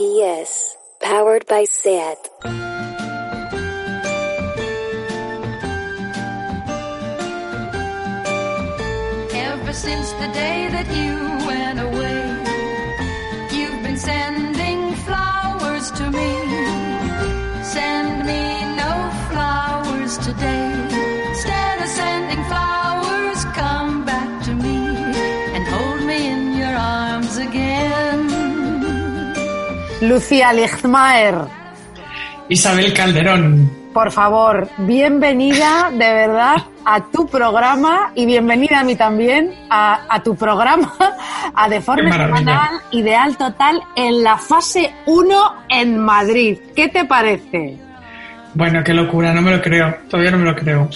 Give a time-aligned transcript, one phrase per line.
[0.00, 2.16] PS, powered by SAT.
[9.34, 11.16] Ever since the day that you
[11.46, 12.22] went away,
[13.54, 14.49] you've been sending
[30.00, 31.34] Lucía Lichtmaer,
[32.48, 33.70] Isabel Calderón.
[33.92, 40.22] por favor, bienvenida de verdad a tu programa y bienvenida a mí también a, a
[40.22, 40.92] tu programa,
[41.54, 42.38] a Deforme Qué maravilla.
[42.38, 46.58] Semanal Ideal Total en la fase 1 en Madrid.
[46.74, 47.76] ¿Qué te parece?
[48.54, 49.94] Bueno, qué locura, no me lo creo.
[50.08, 50.88] Todavía no me lo creo.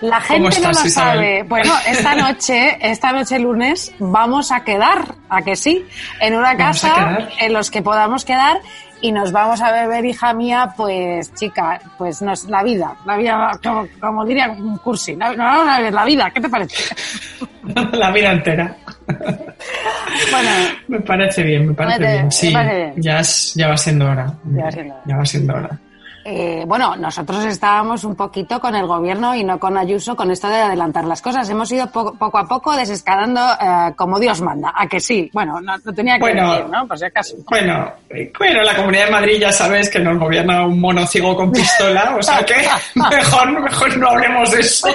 [0.00, 0.90] La gente ¿Cómo no lo Isabel?
[0.90, 1.42] sabe.
[1.42, 5.84] Bueno, esta noche, esta noche lunes, vamos a quedar, a que sí,
[6.20, 8.58] en una casa en los que podamos quedar
[9.02, 13.50] y nos vamos a beber, hija mía, pues chica, pues nos, la vida, la vida,
[13.62, 16.94] como, como diría un cursi, la, no, la, la vida, ¿qué te parece?
[17.92, 18.74] La vida entera.
[19.06, 20.50] Bueno,
[20.88, 22.32] Me parece bien, me parece bien.
[22.32, 22.94] Sí, me parece bien.
[22.96, 24.26] Ya, es- ya va siendo hora.
[24.44, 25.02] Ya va siendo hora.
[25.06, 25.70] Ya va siendo hora.
[26.24, 30.48] Eh, bueno, nosotros estábamos un poquito con el gobierno y no con Ayuso con esto
[30.48, 31.48] de adelantar las cosas.
[31.48, 34.72] Hemos ido po- poco a poco desescalando eh, como Dios manda.
[34.76, 35.30] ¿A que sí?
[35.32, 36.52] Bueno, no, no tenía que Bueno.
[36.52, 36.86] decir, ¿no?
[36.86, 37.36] Por si acaso.
[37.48, 41.34] Bueno, eh, bueno, la Comunidad de Madrid ya sabes que nos gobierna un mono ciego
[41.34, 42.54] con pistola, o sea que
[42.94, 44.88] mejor, mejor no hablemos de eso.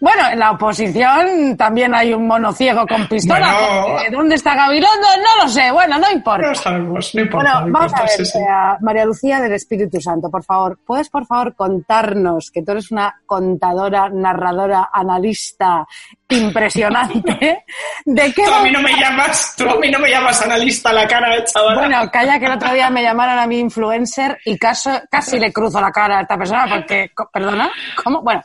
[0.00, 3.54] Bueno, en la oposición también hay un mono ciego con pistola.
[3.54, 3.86] Bueno.
[3.94, 5.06] porque ¿Dónde está Gabilondo?
[5.18, 5.70] No lo sé.
[5.70, 6.48] Bueno, no importa.
[6.48, 7.52] No sabemos, no importa.
[7.52, 8.38] Bueno, no vamos a ver, sí, sí.
[8.38, 12.90] eh, María Lucía del Espíritu Santo, por favor, ¿puedes por favor contarnos que tú eres
[12.90, 15.86] una contadora, narradora, analista
[16.28, 17.64] impresionante?
[18.04, 20.92] ¿De qué Tú a mí no me llamas, tú a mí no me llamas analista
[20.92, 21.80] la cara, eh, chavala.
[21.80, 25.52] Bueno, calla que el otro día me llamaron a mi influencer y caso, casi le
[25.52, 27.70] cruzo la cara a esta persona porque, ¿perdona?
[28.02, 28.22] ¿Cómo?
[28.22, 28.42] Bueno,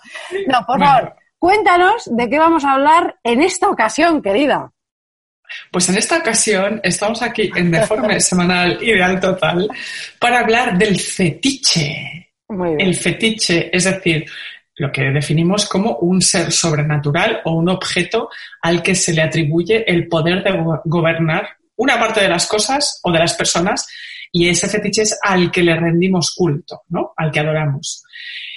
[0.47, 4.71] no, por favor, cuéntanos de qué vamos a hablar en esta ocasión, querida.
[5.71, 9.67] Pues en esta ocasión estamos aquí en Deforme Semanal Ideal Total
[10.19, 12.33] para hablar del fetiche.
[12.49, 12.81] Muy bien.
[12.89, 14.25] El fetiche, es decir,
[14.75, 18.29] lo que definimos como un ser sobrenatural o un objeto
[18.61, 21.47] al que se le atribuye el poder de go- gobernar
[21.77, 23.87] una parte de las cosas o de las personas
[24.31, 27.13] y ese fetiche es al que le rendimos culto, ¿no?
[27.15, 28.03] Al que adoramos.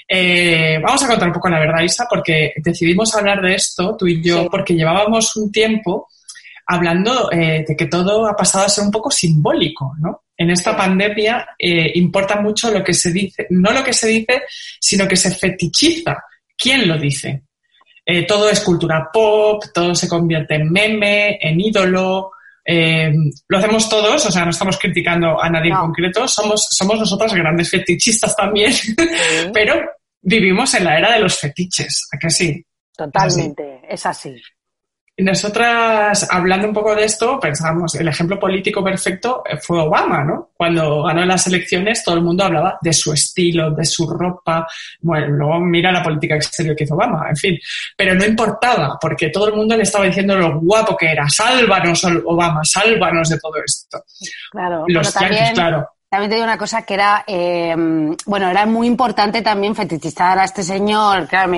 [0.08, 4.06] Eh, vamos a contar un poco la verdad, Isa, porque decidimos hablar de esto, tú
[4.08, 4.48] y yo, Sí.
[4.50, 6.08] porque llevábamos un tiempo
[6.70, 10.22] hablando eh, de que todo ha pasado a ser un poco simbólico, ¿no?
[10.36, 14.42] En esta pandemia eh, importa mucho lo que se dice, no lo que se dice,
[14.80, 16.16] sino que se fetichiza.
[16.56, 17.42] ¿Quién lo dice?
[18.06, 22.30] Eh, todo es cultura pop, todo se convierte en meme, en ídolo.
[23.48, 25.76] lo hacemos todos, o sea, no estamos criticando a nadie No.
[25.76, 28.72] en concreto, somos, somos nosotras grandes fetichistas también,
[29.52, 29.74] pero
[30.22, 32.64] vivimos en la era de los fetiches, ¿a que sí?
[32.96, 34.36] Totalmente, es así.
[35.22, 40.50] Nosotras, hablando un poco de esto, pensamos, el ejemplo político perfecto eh, fue Obama, ¿no?
[40.54, 44.66] Cuando ganó las elecciones, todo el mundo hablaba de su estilo, de su ropa.
[45.00, 47.58] Bueno, luego mira la política exterior que hizo Obama, en fin.
[47.96, 51.28] Pero no importaba, porque todo el mundo le estaba diciendo lo guapo que era.
[51.28, 54.02] Sálvanos, Obama, sálvanos de todo esto.
[54.50, 54.84] Claro.
[54.88, 55.86] Los yanquis, claro.
[56.10, 57.72] También te digo una cosa que era, eh,
[58.26, 61.52] bueno, era muy importante también fetichizar a este señor, claro,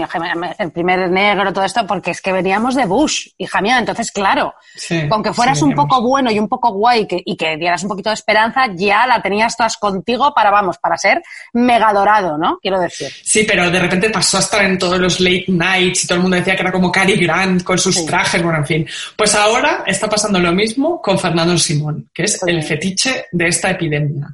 [0.58, 4.54] el primer negro, todo esto, porque es que veníamos de Bush, hija mía, entonces, claro,
[4.74, 7.56] Sí, con que fueras sí, un poco bueno y un poco guay que, y que
[7.56, 11.22] dieras un poquito de esperanza, ya la tenías todas contigo para, vamos, para ser
[11.54, 12.58] mega dorado, ¿no?
[12.60, 13.08] Quiero decir.
[13.22, 16.22] Sí, pero de repente pasó a estar en todos los late nights y todo el
[16.22, 18.06] mundo decía que era como Cary Grant con sus Sí.
[18.06, 18.86] trajes, bueno, en fin.
[19.16, 23.70] Pues ahora está pasando lo mismo con Fernando Simón, que es el fetiche de esta
[23.70, 24.28] epidemia.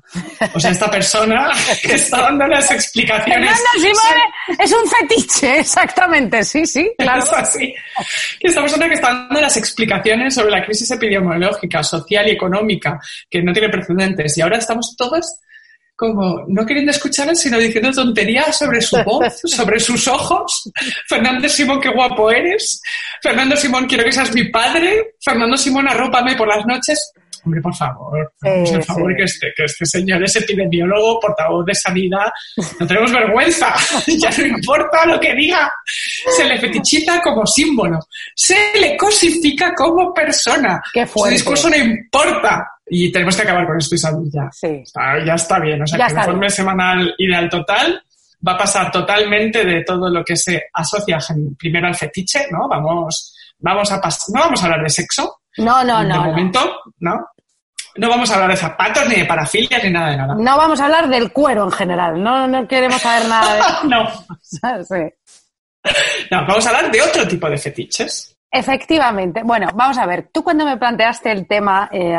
[0.55, 1.51] O sea, esta persona
[1.83, 3.51] que está dando las explicaciones.
[3.51, 7.23] Fernando Simone es un fetiche, exactamente, sí, sí, claro.
[7.23, 7.75] Es así.
[8.41, 12.99] Esta persona que está dando las explicaciones sobre la crisis epidemiológica, social y económica,
[13.29, 14.39] que no tiene precedentes.
[14.39, 15.41] Y ahora estamos todos
[15.99, 20.71] como no queriendo escucharle, sino diciendo tonterías sobre su voz, sobre sus ojos.
[21.09, 22.81] Fernando Simón, qué guapo eres.
[23.21, 25.15] Fernando Simón, quiero que seas mi padre.
[25.21, 27.13] Fernando Simón, arrópame por las noches.
[27.49, 29.17] Hombre, por favor, Sí, favor sí.
[29.17, 32.27] que, este, que este señor es epidemiólogo, portavoz de sanidad.
[32.79, 33.75] No tenemos vergüenza.
[34.07, 35.73] ya no importa lo que diga.
[36.37, 37.99] Se le fetichiza como símbolo.
[38.35, 40.79] Se le cosifica como persona.
[41.15, 42.69] Su discurso no importa.
[42.91, 44.49] Y tenemos que acabar con esto, Isabel, ya.
[44.53, 44.67] Sí.
[44.83, 45.81] Está- ya está bien.
[45.83, 48.03] O sea, Ya que el informe semanal ideal total
[48.47, 51.19] va a pasar totalmente de todo lo que se asocia
[51.59, 52.69] primero al fetiche, ¿no?
[52.69, 56.15] Vamos, vamos a no vamos a hablar de sexo, No, no, de no.
[56.17, 56.25] no.
[56.25, 56.61] momento,
[57.01, 57.27] ¿no?
[57.99, 60.35] No vamos a hablar de zapatos, ni de parafilias, ni nada de nada.
[60.35, 64.09] No vamos a hablar del cuero en general, no, no queremos saber nada de no.
[64.85, 65.93] Sí.
[66.31, 68.37] No, vamos a hablar de otro tipo de fetiches.
[68.51, 69.43] Efectivamente.
[69.45, 70.31] Bueno, vamos a ver.
[70.33, 72.17] Tú cuando me planteaste el tema eh,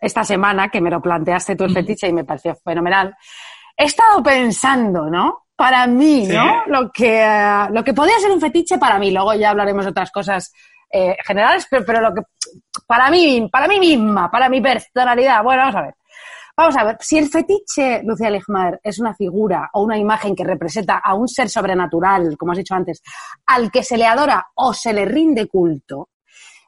[0.00, 3.14] esta semana, que me lo planteaste tú el fetiche y me pareció fenomenal,
[3.76, 5.44] he estado pensando, ¿no?
[5.56, 6.32] Para mí, Sí.
[6.32, 6.64] ¿no?
[6.66, 9.10] Lo que, eh, lo que podría ser un fetiche para mí.
[9.10, 10.52] Luego ya hablaremos de otras cosas
[10.90, 12.22] eh, generales, pero, pero lo que
[12.86, 15.42] para mí, para mí misma, para mi personalidad.
[15.42, 15.94] Bueno, vamos a ver.
[16.56, 20.42] Vamos a ver, si el fetiche, Lucía Ligmar, es una figura o una imagen que
[20.42, 23.00] representa a un ser sobrenatural, como has dicho antes,
[23.46, 26.08] al que se le adora o se le rinde culto,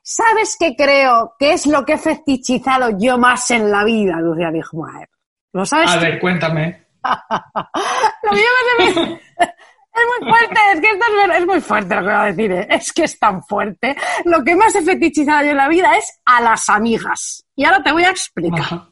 [0.00, 4.52] ¿sabes qué creo que es lo que he fetichizado yo más en la vida, Lucía
[4.52, 5.08] Ligmar?
[5.52, 5.90] ¿Lo sabes?
[5.90, 6.86] A ver, cuéntame.
[8.22, 8.44] Lo mío
[8.78, 9.20] me hace-
[9.92, 12.52] Es muy fuerte, es que esto es, es muy fuerte lo que voy a decir,
[12.52, 12.66] ¿eh?
[12.70, 13.96] es que es tan fuerte.
[14.24, 17.44] Lo que más he fetichizado yo en la vida es a las amigas.
[17.56, 18.60] Y ahora te voy a explicar.
[18.60, 18.90] Ajá.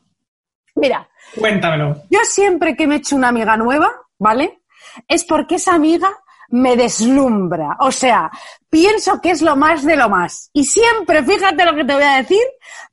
[0.75, 1.09] Mira,
[1.39, 2.03] Cuéntamelo.
[2.11, 4.63] yo siempre que me echo una amiga nueva, ¿vale?
[5.07, 6.11] Es porque esa amiga
[6.49, 7.77] me deslumbra.
[7.81, 8.31] O sea,
[8.71, 10.51] pienso que es lo más de lo más.
[10.53, 12.43] Y siempre, fíjate lo que te voy a decir,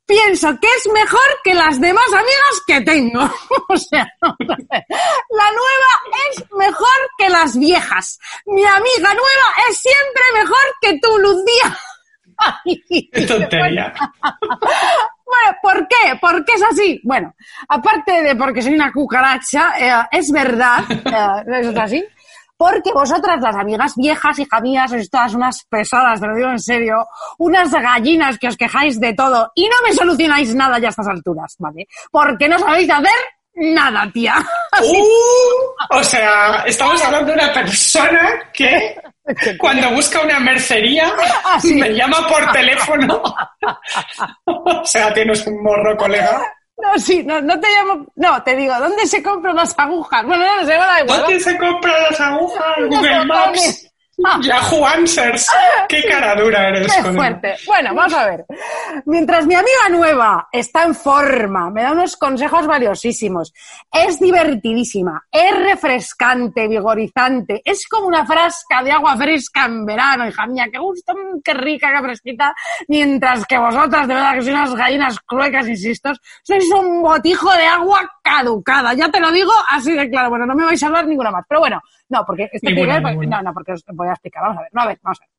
[0.04, 3.20] pienso que es mejor que las demás amigas que tengo.
[3.68, 5.92] o sea, la nueva
[6.30, 8.18] es mejor que las viejas.
[8.46, 11.78] Mi amiga nueva es siempre mejor que tú, Lucía.
[13.12, 13.92] Qué tontería.
[14.20, 16.16] bueno, ¿por qué?
[16.20, 17.00] ¿Por qué es así?
[17.02, 17.34] Bueno,
[17.68, 22.04] aparte de porque soy una cucaracha, eh, es verdad, eh, es así,
[22.56, 26.58] porque vosotras, las amigas viejas, hija mía, sois todas unas pesadas, te lo digo en
[26.58, 27.06] serio,
[27.38, 31.08] unas gallinas que os quejáis de todo y no me solucionáis nada ya a estas
[31.08, 31.86] alturas, ¿vale?
[32.10, 33.10] Porque no sabéis hacer
[33.54, 34.34] nada, tía.
[34.78, 38.94] Uh, o sea, estamos hablando de una persona que
[39.58, 41.10] cuando busca una mercería
[41.44, 41.74] Ah, sí.
[41.76, 43.22] me llama por teléfono.
[44.44, 46.42] o sea, tienes un morro, colega.
[46.78, 50.24] No, sí, no, no te llamo, no, te digo, ¿dónde se compran las agujas?
[50.26, 51.20] Bueno, no, no sé, da igual.
[51.22, 52.66] ¿Dónde se compran las agujas?
[52.90, 53.92] Google Maps.
[54.24, 54.40] Ah.
[54.42, 55.46] Yahoo Answers.
[55.88, 57.16] Qué cara dura eres Qué con él.
[57.16, 57.56] fuerte.
[57.66, 58.46] Bueno, vamos a ver.
[59.04, 63.52] Mientras mi amiga nueva está en forma, me da unos consejos valiosísimos,
[63.92, 70.46] es divertidísima, es refrescante, vigorizante, es como una frasca de agua fresca en verano, hija
[70.46, 72.54] mía, qué gusto, mm, qué rica, qué fresquita,
[72.88, 77.66] mientras que vosotras, de verdad que sois unas gallinas cluecas, insisto, sois un botijo de
[77.66, 81.06] agua caducada, ya te lo digo así de claro, bueno, no me vais a hablar
[81.06, 83.38] ninguna más, pero bueno, no, porque porque- ninguna.
[83.38, 85.24] no, no, porque os voy a explicar, vamos a ver, no, a ver, vamos a
[85.24, 85.30] ver.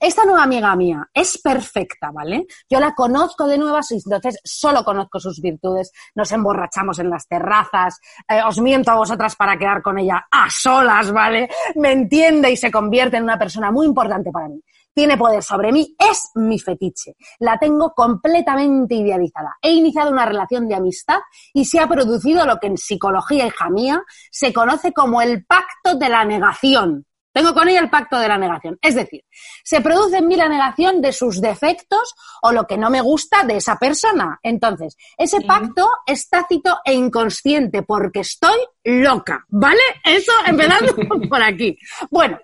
[0.00, 2.46] Esta nueva amiga mía es perfecta, ¿vale?
[2.68, 5.92] Yo la conozco de nuevas y entonces solo conozco sus virtudes.
[6.14, 7.98] Nos emborrachamos en las terrazas,
[8.28, 11.48] eh, os miento a vosotras para quedar con ella a solas, ¿vale?
[11.76, 14.60] Me entiende y se convierte en una persona muy importante para mí.
[14.94, 17.14] Tiene poder sobre mí, es mi fetiche.
[17.38, 19.56] La tengo completamente idealizada.
[19.62, 21.20] He iniciado una relación de amistad
[21.54, 25.96] y se ha producido lo que en psicología, hija mía, se conoce como el pacto
[25.96, 27.06] de la negación.
[27.32, 28.78] Tengo con ella el pacto de la negación.
[28.82, 29.22] Es decir,
[29.62, 33.44] se produce en mí la negación de sus defectos o lo que no me gusta
[33.44, 34.40] de esa persona.
[34.42, 39.80] Entonces, ese pacto es tácito e inconsciente porque estoy loca, ¿vale?
[40.04, 40.94] Eso empezando
[41.28, 41.78] por aquí.
[42.10, 42.38] Bueno,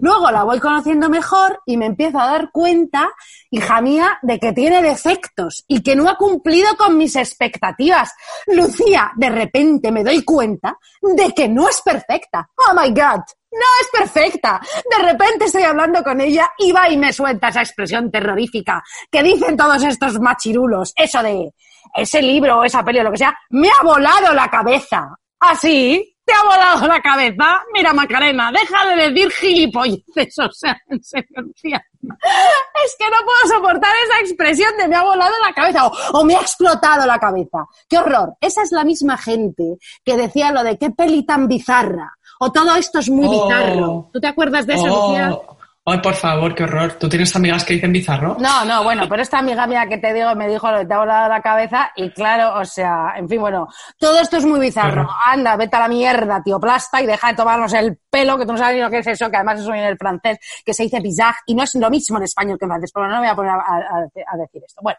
[0.00, 3.10] luego la voy conociendo mejor y me empiezo a dar cuenta,
[3.50, 8.12] hija mía, de que tiene defectos y que no ha cumplido con mis expectativas.
[8.46, 12.48] Lucía, de repente me doy cuenta de que no es perfecta.
[12.56, 13.22] Oh my God,
[13.54, 14.60] no es perfecta.
[14.90, 19.22] De repente estoy hablando con ella y va y me suelta esa expresión terrorífica que
[19.22, 20.92] dicen todos estos machirulos.
[20.96, 21.52] Eso de
[21.94, 25.16] ese libro o esa peli o lo que sea, me ha volado la cabeza.
[25.38, 26.13] ¿Así?
[26.24, 27.62] ¿Te ha volado la cabeza?
[27.74, 31.28] Mira, Macarena, deja de decir gilipolleces, o sea, en serio.
[32.84, 36.24] Es que no puedo soportar esa expresión de me ha volado la cabeza o, o
[36.24, 37.64] me ha explotado la cabeza.
[37.88, 38.34] ¡Qué horror!
[38.40, 42.74] Esa es la misma gente que decía lo de qué peli tan bizarra o todo
[42.76, 43.46] esto es muy Oh.
[43.46, 44.10] bizarro.
[44.12, 45.30] ¿Tú te acuerdas de eso, Lucía?
[45.32, 46.94] Oh, ay, por favor, qué horror.
[46.94, 48.36] ¿Tú tienes amigas que dicen bizarro?
[48.38, 50.94] No, no, bueno, pero esta amiga mía que te digo me dijo lo de te
[50.94, 54.60] ha volado la cabeza y claro, o sea, en fin, bueno, todo esto es muy
[54.60, 55.04] bizarro.
[55.04, 55.10] Claro.
[55.26, 58.52] Anda, vete a la mierda, tío plasta, y deja de tomarnos el pelo, que tú
[58.52, 60.84] no sabes ni lo que es eso, que además eso viene del francés, que se
[60.84, 63.20] dice bizarre, y no es lo mismo en español que en francés, pero no me
[63.20, 64.80] voy a poner a, a- a decir esto.
[64.82, 64.98] Bueno,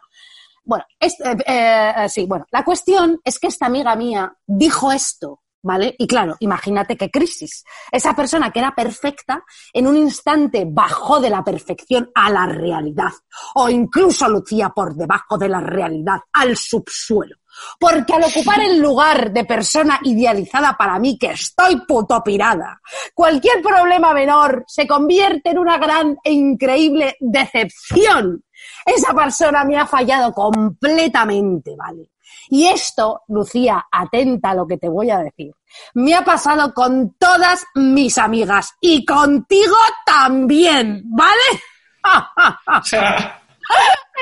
[0.64, 5.40] bueno, es- eh, eh, sí, bueno, la cuestión es que esta amiga mía dijo esto,
[5.66, 5.96] ¿vale?
[5.98, 7.64] Y claro, imagínate qué crisis.
[7.90, 13.10] Esa persona que era perfecta, en un instante bajó de la perfección a la realidad,
[13.56, 17.36] o incluso lucía por debajo de la realidad, al subsuelo.
[17.80, 22.80] Porque al ocupar el lugar de persona idealizada para mí, que estoy puto pirada,
[23.12, 28.44] cualquier problema menor se convierte en una gran e increíble decepción.
[28.84, 32.10] esa persona me ha fallado completamente, ¿vale?
[32.48, 35.52] Y esto, Lucía, atenta a lo que te voy a decir,
[35.94, 41.62] me ha pasado con todas mis amigas y contigo también, ¿vale?
[42.80, 43.42] O sea,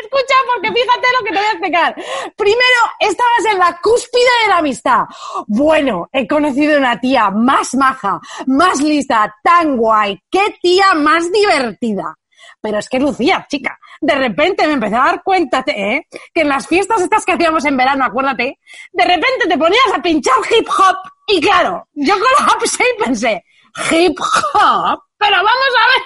[0.02, 1.94] Escucha, porque fíjate lo que te voy a explicar.
[2.36, 5.04] Primero, estabas en la cúspide de la amistad.
[5.46, 10.18] Bueno, he conocido una tía más maja, más lista, tan guay.
[10.30, 12.16] ¡Qué tía más divertida!
[12.60, 16.06] Pero es que Lucía, chica, de repente me empecé a dar cuenta, ¿eh?
[16.32, 18.58] que en las fiestas estas que hacíamos en verano, acuérdate,
[18.92, 20.96] de repente te ponías a pinchar hip hop
[21.26, 23.44] y claro, yo con la y pensé,
[23.90, 26.02] hip hop, pero vamos a ver,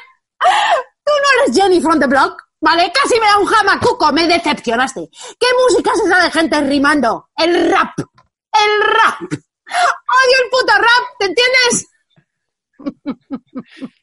[1.04, 2.92] tú no eres Jenny from the block, ¿vale?
[2.92, 5.08] Casi me da un jamacuco, me decepcionaste.
[5.38, 7.28] ¿Qué música es esa de gente rimando?
[7.36, 9.20] El rap, el rap.
[9.20, 11.88] Odio el puto rap, ¿te entiendes?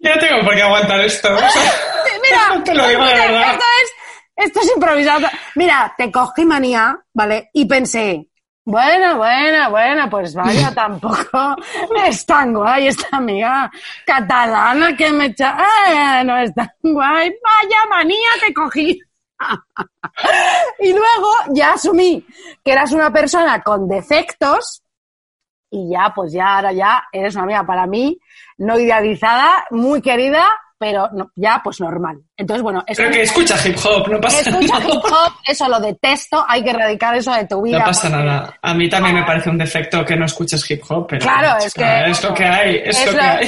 [0.10, 1.34] Yo tengo por qué aguantar esto.
[1.36, 1.72] o sea,
[2.22, 3.52] Mira, te lo digo de mira, verdad.
[3.52, 5.28] Esto es, esto es improvisado.
[5.56, 7.50] Mira, te cogí manía, ¿vale?
[7.54, 8.28] Y pensé,
[8.64, 11.56] bueno, bueno, bueno, pues vaya, tampoco
[12.04, 13.72] es tan guay esta amiga
[14.06, 15.58] catalana que me echa.
[15.88, 17.30] Eh, no es tan guay.
[17.30, 19.00] Vaya manía te cogí.
[20.80, 22.26] y luego ya asumí
[22.64, 24.82] que eras una persona con defectos
[25.70, 28.18] y ya, pues ya, ahora ya eres una amiga para mí,
[28.58, 30.46] no idealizada, muy querida,
[30.78, 32.18] pero no- ya pues normal.
[32.36, 34.90] Entonces, bueno, eso, Pero que escucha hip hop, no pasa escucha nada.
[34.94, 37.80] hip hop, eso lo detesto, hay que erradicar eso de tu vida.
[37.80, 38.54] No pasa porque- nada.
[38.62, 41.74] A mí también me parece un defecto que no escuches hip hop, pero Claro, es
[41.74, 42.12] chica, que...
[42.12, 43.46] es lo que hay, es, lo que hay.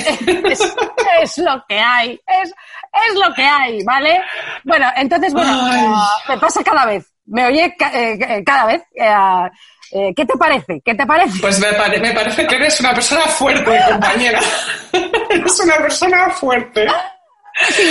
[0.52, 0.76] es-
[1.22, 2.12] es lo que hay,
[2.44, 2.50] es,
[3.10, 4.22] es lo que hay, ¿vale?
[4.64, 5.86] Bueno, entonces, bueno, Ay.
[5.86, 8.84] ah, me pasa cada vez, me oye eh, eh, cada vez.
[8.96, 9.14] eh,
[9.92, 10.82] eh, ¿Qué te parece?
[10.84, 11.40] ¿Qué te parece?
[11.42, 14.40] Pues me, pare- me parece que eres una persona fuerte, compañera.
[15.30, 16.86] eres una persona fuerte.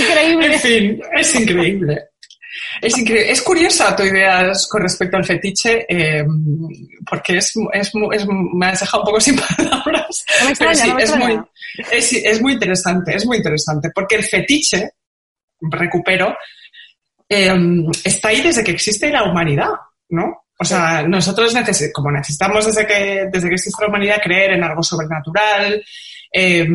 [0.00, 0.54] Increíble.
[0.54, 2.08] En fin, es increíble.
[2.80, 3.30] Es increíble.
[3.32, 6.24] Es curiosa tu idea con respecto al fetiche, eh,
[7.08, 10.24] porque es, es, es- me has dejado un poco sin palabras.
[10.42, 11.40] No extraña, sí, no es, muy,
[11.90, 14.90] es, es muy interesante, es muy interesante, porque el fetiche,
[15.60, 16.36] recupero,
[17.28, 17.54] eh,
[18.04, 19.70] está ahí desde que existe la humanidad,
[20.10, 20.45] ¿no?
[20.58, 21.54] O sea, nosotros
[21.92, 25.84] como necesitamos desde que, desde que existe la humanidad creer en algo sobrenatural,
[26.32, 26.66] eh,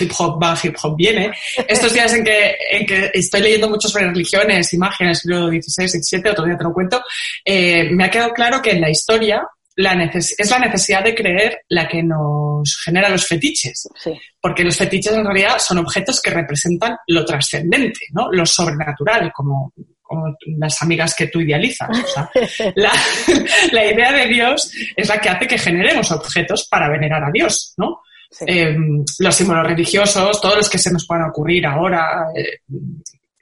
[0.00, 1.32] hip hop va, hip hop viene.
[1.68, 6.30] Estos días en que, en que estoy leyendo mucho sobre religiones, imágenes, siglo XVI, XVII,
[6.30, 7.02] otro día te lo cuento,
[7.44, 9.46] eh, me ha quedado claro que en la historia
[9.76, 14.10] la es la necesidad de creer la que nos genera los fetiches Sí.
[14.40, 18.32] porque los fetiches en realidad son objetos que representan lo trascendente, ¿no?
[18.32, 19.72] Lo sobrenatural, como,
[20.06, 21.88] como las amigas que tú idealizas.
[21.90, 22.30] O sea,
[22.76, 22.92] la,
[23.72, 27.74] la idea de Dios es la que hace que generemos objetos para venerar a Dios,
[27.76, 28.00] ¿no?
[28.30, 28.44] Sí.
[28.48, 28.76] Eh,
[29.20, 32.58] los símbolos religiosos, todos los que se nos puedan ocurrir ahora, eh,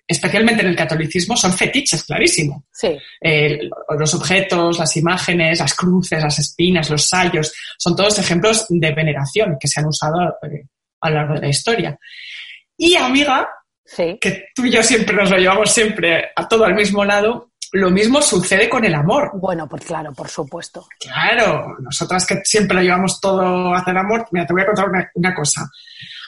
[0.06, 2.94] especialmente en el catolicismo, son fetiches, clarísimo Sí.
[3.22, 3.58] eh,
[3.98, 9.56] los objetos, las imágenes, las cruces, las espinas, los sayos, son todos ejemplos de veneración
[9.58, 10.66] que se han usado eh,
[11.00, 11.98] a lo largo de la historia.
[12.76, 13.48] Y amiga,
[13.86, 14.18] Sí.
[14.20, 17.90] que tú y yo siempre nos lo llevamos siempre a todo al mismo lado, lo
[17.90, 19.32] mismo sucede con el amor.
[19.34, 20.86] Bueno, pues claro, por supuesto.
[21.00, 24.88] Claro, nosotras que siempre lo llevamos todo hacia el amor, mira, te voy a contar
[24.88, 25.68] una, una cosa.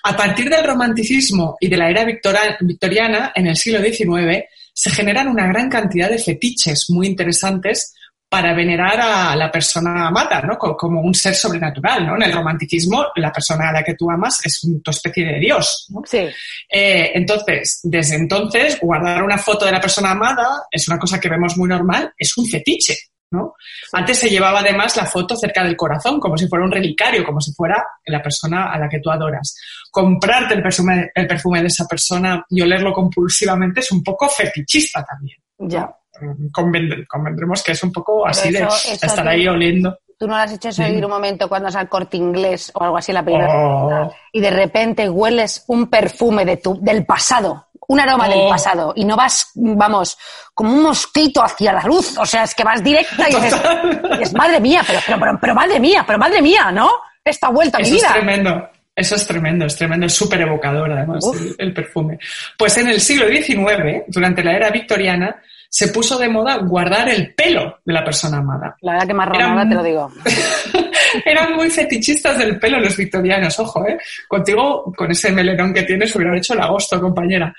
[0.03, 5.29] A partir del romanticismo y de la era victoriana, en el siglo XIX, se generan
[5.29, 7.95] una gran cantidad de fetiches muy interesantes
[8.37, 10.59] para venerar a la persona amada, ¿no?
[10.59, 12.17] Co- Como un ser sobrenatural, ¿no?
[12.17, 15.39] En el romanticismo, la persona a la que tú amas es un- tu especie de
[15.41, 16.03] dios, ¿no?
[16.05, 16.29] Sí.
[16.71, 21.31] Eh, entonces, desde entonces, guardar una foto de la persona amada es una cosa que
[21.31, 22.95] vemos muy normal, es un fetiche,
[23.31, 23.55] ¿no?
[23.95, 27.41] Antes se llevaba además la foto cerca del corazón, como si fuera un relicario, como
[27.41, 29.57] si fuera la persona a la que tú adoras.
[29.91, 35.03] Comprarte el perfume, el perfume de esa persona y olerlo compulsivamente es un poco fetichista
[35.03, 35.39] también.
[35.59, 35.91] Ya.
[36.21, 39.99] Mm, convend- convendremos que es un poco así de eso- estar ahí oliendo.
[40.19, 40.95] ¿Tú no le has hecho eso de Sí.
[40.95, 44.11] ir un momento cuando vas al corte inglés o algo así en la primera Oh.
[44.33, 48.49] y de repente hueles un perfume de tu, del pasado, un aroma del Oh.
[48.49, 50.17] pasado y no vas, vamos,
[50.55, 52.17] como un mosquito hacia la luz?
[52.17, 53.61] O sea, es que vas directa y dices,
[54.05, 56.89] y dices, madre mía, pero, pero, pero, pero madre mía, pero madre mía, ¿no?
[57.23, 58.13] Esta vuelta a mi Eso es vida.
[58.15, 58.69] tremendo.
[58.95, 61.23] Eso es tremendo, es tremendo, es súper evocador además
[61.59, 62.19] el perfume.
[62.57, 65.37] Pues en el siglo XIX, durante la era victoriana,
[65.79, 68.75] se puso de moda guardar el pelo de la persona amada.
[68.81, 70.11] La verdad que más Era ahora un- te lo digo.
[71.25, 73.99] Eran muy fetichistas del pelo los victorianos, ojo, ¿eh?
[74.27, 77.55] Contigo, con ese melenón que tienes, hubieran hecho el agosto, compañera.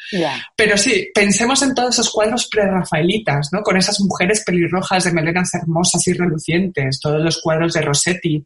[0.55, 3.61] Pero sí, pensemos en todos esos cuadros prerrafaelitas, ¿no?
[3.61, 8.43] Con esas mujeres pelirrojas de melenas hermosas y relucientes, todos los cuadros de Rossetti.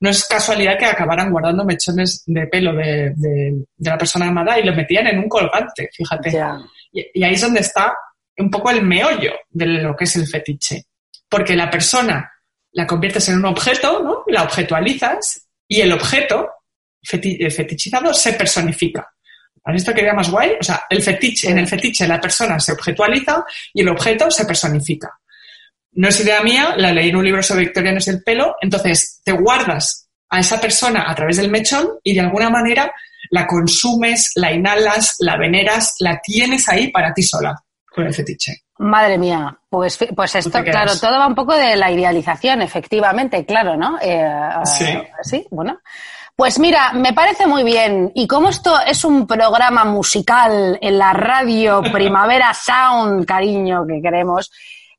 [0.00, 4.58] No es casualidad que acabaran guardando mechones de pelo de, de- de la persona amada
[4.58, 6.30] y lo metían en un colgante, fíjate.
[6.32, 6.56] Ya.
[6.92, 7.94] Y, y ahí es donde está
[8.38, 10.84] un poco el meollo de lo que es el fetiche.
[11.28, 12.30] Porque la persona
[12.72, 14.24] la conviertes en un objeto, ¿no?
[14.28, 16.48] La objetualizas y el objeto
[17.02, 19.08] feti- fetichizado se personifica.
[19.64, 20.52] ¿Has visto que idea más guay?
[20.60, 23.44] O sea, el fetiche, en el fetiche la persona se objetualiza
[23.74, 25.10] y el objeto se personifica.
[25.92, 29.32] No es idea mía, la leí en un libro sobre victorianos el pelo, entonces te
[29.32, 32.92] guardas a esa persona a través del mechón y de alguna manera
[33.30, 37.54] la consumes, la inhalas, la veneras, la tienes ahí para ti sola
[37.94, 38.62] con el fetiche.
[38.78, 43.76] Madre mía, pues, pues esto, claro, todo va un poco de la idealización, efectivamente, claro,
[43.76, 43.98] ¿no?
[44.00, 44.26] Eh,
[44.64, 44.86] Sí.
[45.22, 45.80] Sí, bueno.
[46.34, 48.10] Pues mira, me parece muy bien.
[48.14, 54.50] Y como esto es un programa musical en la radio Primavera Sound, cariño, que queremos,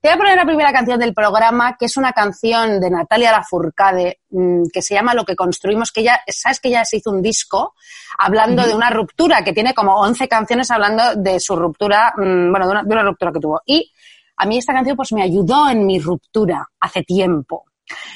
[0.02, 3.32] te voy a poner la primera canción del programa, que es una canción de Natalia
[3.32, 7.12] Lafourcade, mm, que se llama Lo que construimos, que ya, sabes que ya se hizo
[7.12, 7.76] un disco
[8.18, 12.66] hablando de una ruptura, que tiene como 11 canciones hablando de su ruptura, mm, bueno,
[12.66, 13.62] de una, de una ruptura que tuvo.
[13.64, 13.92] Y
[14.38, 17.66] a mí esta canción pues me ayudó en mi ruptura hace tiempo.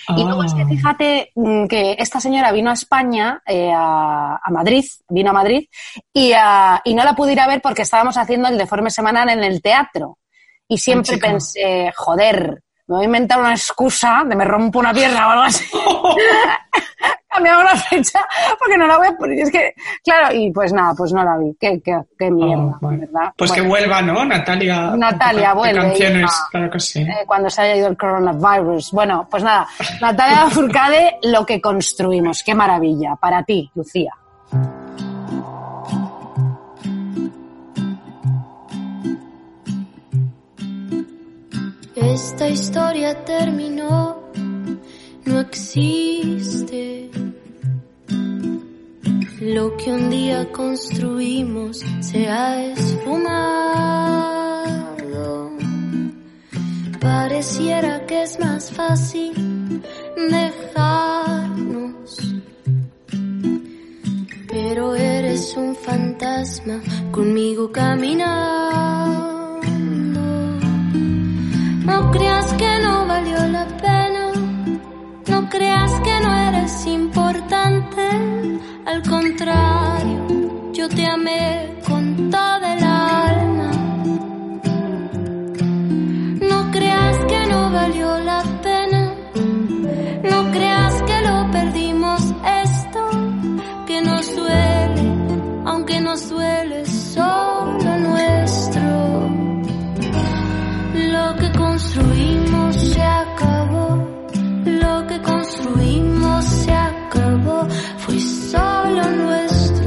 [0.08, 0.68] Y luego es que Ah.
[0.68, 5.68] fíjate mm, que esta señora vino a España, eh, a, a Madrid, vino a Madrid,
[6.12, 9.30] y, ah, y no la pude ir a ver porque estábamos haciendo el deforme semanal
[9.30, 10.18] en el teatro.
[10.68, 15.28] Y siempre pensé, joder, me voy a inventar una excusa de me rompo una pierna
[15.28, 15.66] o algo así.
[17.30, 18.20] Cambiamos la fecha
[18.58, 19.40] porque no la voy a poner.
[19.40, 21.54] Es que, claro, y pues nada, pues no la vi.
[21.60, 23.00] Qué, qué, qué mierda, Oh, bueno.
[23.02, 23.34] ¿verdad?
[23.38, 24.24] Pues que vuelva, ¿no?
[24.24, 24.92] Natalia.
[24.96, 26.48] Natalia, vuelve, Canciones, hija.
[26.50, 27.02] claro que sí.
[27.02, 28.92] eh, cuando se haya ido el coronavirus.
[28.94, 29.68] Bueno, pues nada,
[30.02, 32.42] Natalia Furcade, lo que construimos.
[32.42, 33.16] Qué maravilla.
[33.18, 34.14] Para ti, Lucía.
[42.16, 44.32] Esta historia terminó,
[45.26, 47.10] no existe.
[49.42, 53.12] Lo que un día construimos se ha esfumado.
[57.02, 59.84] Pareciera que es más fácil
[60.16, 62.18] dejarnos.
[64.48, 69.35] Pero eres un fantasma conmigo caminando.
[71.86, 74.32] No creas que no valió la pena,
[75.28, 78.10] no creas que no eres importante,
[78.86, 83.72] al contrario, yo te amé con toda el alma.
[86.50, 88.55] No creas que no valió la pena,
[105.26, 109.86] construimos se acabó, fue solo nuestro,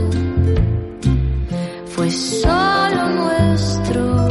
[1.87, 4.29] fue solo nuestro.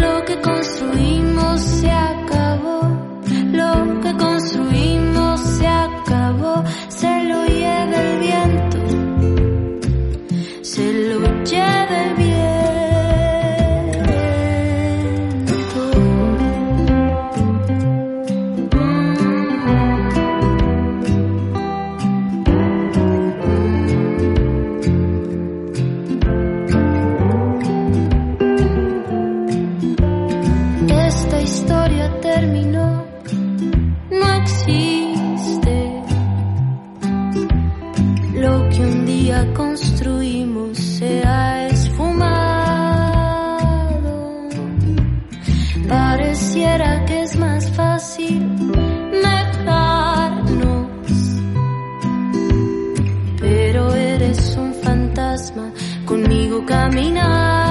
[0.00, 2.80] Lo que construimos se acabó,
[3.52, 4.67] lo que construimos
[56.66, 57.67] caminando.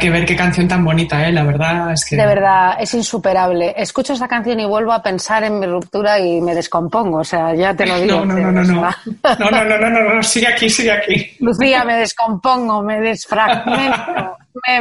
[0.00, 1.30] Que ver qué canción tan bonita, ¿eh?
[1.32, 2.16] La verdad es que...
[2.16, 3.72] De verdad, es insuperable.
[3.76, 7.18] Escucho esta canción y vuelvo a pensar en mi ruptura y me descompongo.
[7.18, 8.24] O sea, ya te lo digo.
[8.24, 8.90] No, no, no, no, no.
[9.38, 11.36] No, no, no, no, no, no, sigue aquí, sigue aquí.
[11.38, 14.36] Lucía, me descompongo, me desfragmento,
[14.66, 14.80] me,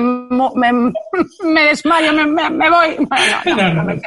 [0.56, 0.92] me,
[1.44, 2.96] me desmayo, me, me, voy.
[3.08, 4.02] Bueno, no, No, no, no.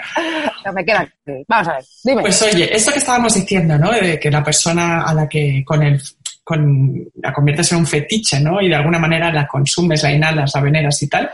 [0.65, 1.09] no, me queda.
[1.47, 2.23] Vamos a ver, dime.
[2.23, 3.93] Pues oye, esto que estábamos diciendo, ¿no?
[3.93, 6.01] De que la persona a la que con el
[6.45, 8.61] con, la conviertes en un fetiche, ¿no?
[8.61, 11.31] Y de alguna manera la consumes, la inhalas, la veneras y tal.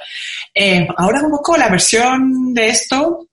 [0.54, 3.28] Eh, ahora un poco la versión de esto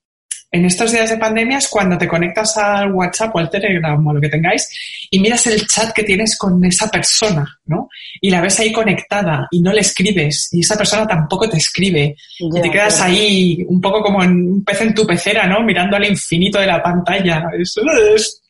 [0.56, 4.14] en estos días de pandemia es cuando te conectas al WhatsApp o al Telegram o
[4.14, 4.68] lo que tengáis
[5.12, 7.90] y miras el chat que tienes con esa persona, ¿no?
[8.22, 12.16] Y la ves ahí conectada y no le escribes y esa persona tampoco te escribe
[12.40, 15.62] y te quedas ahí un poco como en un pez en tu pecera, ¿no?
[15.62, 17.44] Mirando al infinito de la pantalla.
[17.60, 17.76] Es,
[18.16, 18.42] es-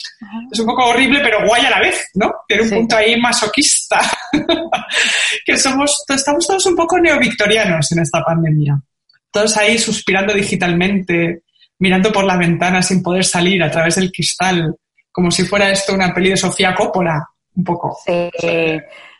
[0.51, 2.31] es un poco horrible, pero guay a la vez, ¿no?
[2.47, 2.75] Tiene un Sí.
[2.75, 3.99] punto ahí masoquista.
[5.45, 8.79] que somos, estamos todos un poco neovictorianos en esta pandemia.
[9.31, 11.41] Todos ahí suspirando digitalmente,
[11.79, 14.75] mirando por la ventana sin poder salir a través del cristal,
[15.11, 17.97] como si fuera esto una peli de Sofía Coppola, un poco.
[18.05, 18.29] Sí.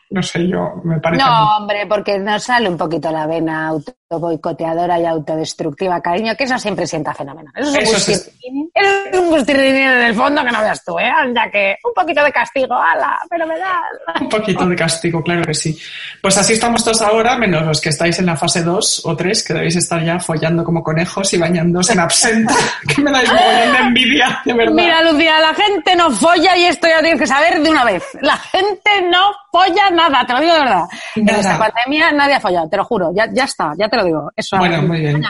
[0.09, 1.23] No sé, yo me parece.
[1.23, 3.71] No, hombre, porque nos sale un poquito la vena
[4.15, 7.53] autoboicoteadora y autodestructiva, cariño, que eso siempre sienta fenomenal.
[7.55, 8.31] Eso es un Eso.
[8.75, 11.09] Es un gustirrinín en el fondo que no veas tú, ¿eh?
[11.09, 13.81] Anda que un poquito de castigo, ala, pero me da...
[14.19, 15.77] Un poquito de castigo, claro que sí.
[16.21, 19.43] Pues así estamos todos ahora, menos los que estáis en la fase 2 o 3,
[19.43, 22.53] que debéis estar ya follando como conejos y bañándose en absenta,
[22.95, 24.73] que me dais de envidia, de verdad.
[24.73, 28.03] Mira, Lucía, la gente no folla y esto ya tienes que saber de una vez.
[28.21, 30.83] La gente no folla nada, te lo digo de verdad.
[31.15, 31.39] En Nada.
[31.39, 33.11] esta pandemia nadie ha follado, te lo juro.
[33.15, 34.31] Ya, ya está, ya te lo digo.
[34.35, 35.23] Eso, Bueno, muy bien.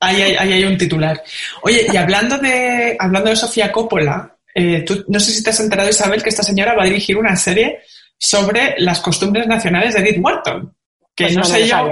[0.00, 1.22] Ahí hay, ahí hay un titular.
[1.62, 5.60] Oye, y hablando de, hablando de Sofía Coppola, eh, tú, no sé si te has
[5.60, 7.80] enterado, Isabel, que esta señora va a dirigir una serie
[8.16, 10.74] sobre las costumbres nacionales de Edith Wharton.
[11.14, 11.88] Que Pues no, sé yo,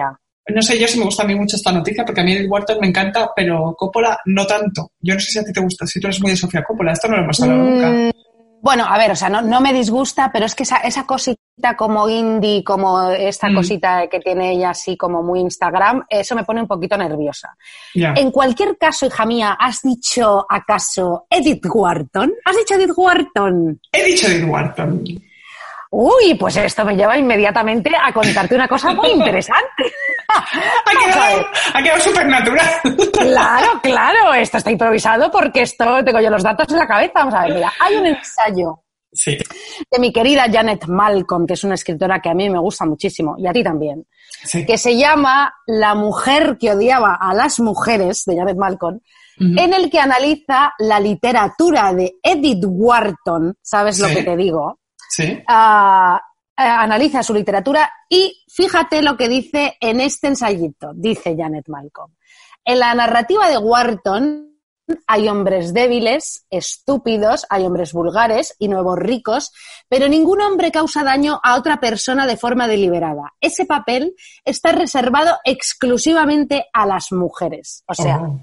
[0.48, 2.50] no sé yo si me gusta a mí mucho esta noticia, porque a mí Edith
[2.50, 4.92] Wharton me encanta, pero Coppola no tanto.
[5.00, 6.92] Yo no sé si a ti te gusta, si tú eres muy de Sofía Coppola,
[6.92, 8.17] esto no lo hemos hablado nunca.
[8.60, 11.76] Bueno, a ver, o sea, no, no me disgusta, pero es que esa, esa cosita
[11.76, 13.54] como indie, como esta Mm.
[13.54, 17.56] cosita que tiene ella así como muy Instagram, eso me pone un poquito nerviosa.
[17.94, 22.32] En cualquier caso, hija mía, ¿has dicho acaso Edith Wharton?
[22.44, 23.80] ¿Has dicho Edith Wharton?
[23.92, 25.04] He dicho Edith Wharton.
[25.90, 29.84] Uy, pues esto me lleva inmediatamente a contarte una cosa muy interesante.
[30.30, 32.68] Ha quedado, ha quedado súper natural.
[33.12, 37.12] Claro, claro, esto está improvisado porque esto tengo yo los datos en la cabeza.
[37.14, 39.38] Vamos a ver, mira, hay un ensayo Sí,
[39.90, 43.36] de mi querida Janet Malcolm, que es una escritora que a mí me gusta muchísimo,
[43.38, 44.06] y a ti también,
[44.44, 44.66] sí.
[44.66, 49.00] que se llama La mujer que odiaba a las mujeres, de Janet Malcolm,
[49.40, 54.77] en el que analiza la literatura de Edith Wharton, ¿sabes lo que te digo?
[55.08, 55.42] Sí.
[56.56, 62.12] Analiza su literatura y fíjate lo que dice en este ensayito, dice Janet Malcolm.
[62.64, 64.44] En la narrativa de Wharton
[65.06, 69.52] hay hombres débiles, estúpidos, hay hombres vulgares y nuevos ricos,
[69.86, 73.34] pero ningún hombre causa daño a otra persona de forma deliberada.
[73.40, 77.84] Ese papel está reservado exclusivamente a las mujeres.
[77.86, 78.40] O sea, Oh.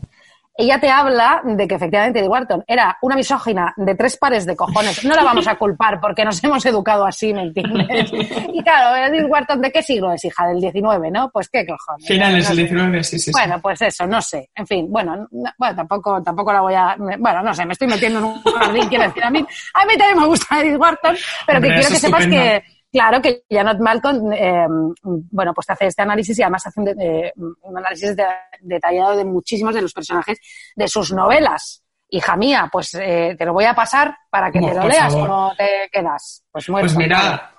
[0.58, 4.56] Ella te habla de que efectivamente Edith Wharton era una misógina de tres pares de
[4.56, 5.04] cojones.
[5.04, 8.12] No la vamos a culpar porque nos hemos educado así, ¿me entiendes?
[8.54, 10.48] Y claro, Edith Wharton, ¿de qué siglo es hija?
[10.48, 11.30] Del 19, ¿no?
[11.30, 12.08] Pues qué cojones.
[12.08, 12.58] Finales No del.
[12.66, 13.32] 19, sí, sí.
[13.32, 14.50] Bueno, pues eso, no sé.
[14.56, 16.96] En fin, bueno, no- bueno, tampoco, tampoco la voy a.
[16.98, 19.24] Bueno, no sé, me estoy metiendo en un jardín, quiero decir.
[19.24, 19.40] A mí,
[19.74, 21.16] a mí también me gusta Edith Wharton,
[21.46, 22.64] pero Hombre, que quiero que sepas que,
[22.96, 24.66] claro, que Janet Malcolm, eh,
[25.04, 26.96] bueno, pues te hace este análisis y además hace un, de-
[27.28, 28.26] eh, un análisis de-
[28.62, 30.40] detallado de muchísimos de los personajes
[30.76, 31.82] de sus novelas.
[32.10, 35.28] Hija mía, pues eh, te lo voy a pasar para que te lo leas favor.
[35.28, 36.44] como te quedas.
[36.52, 36.86] Pues muerto.
[36.88, 37.52] Pues mira,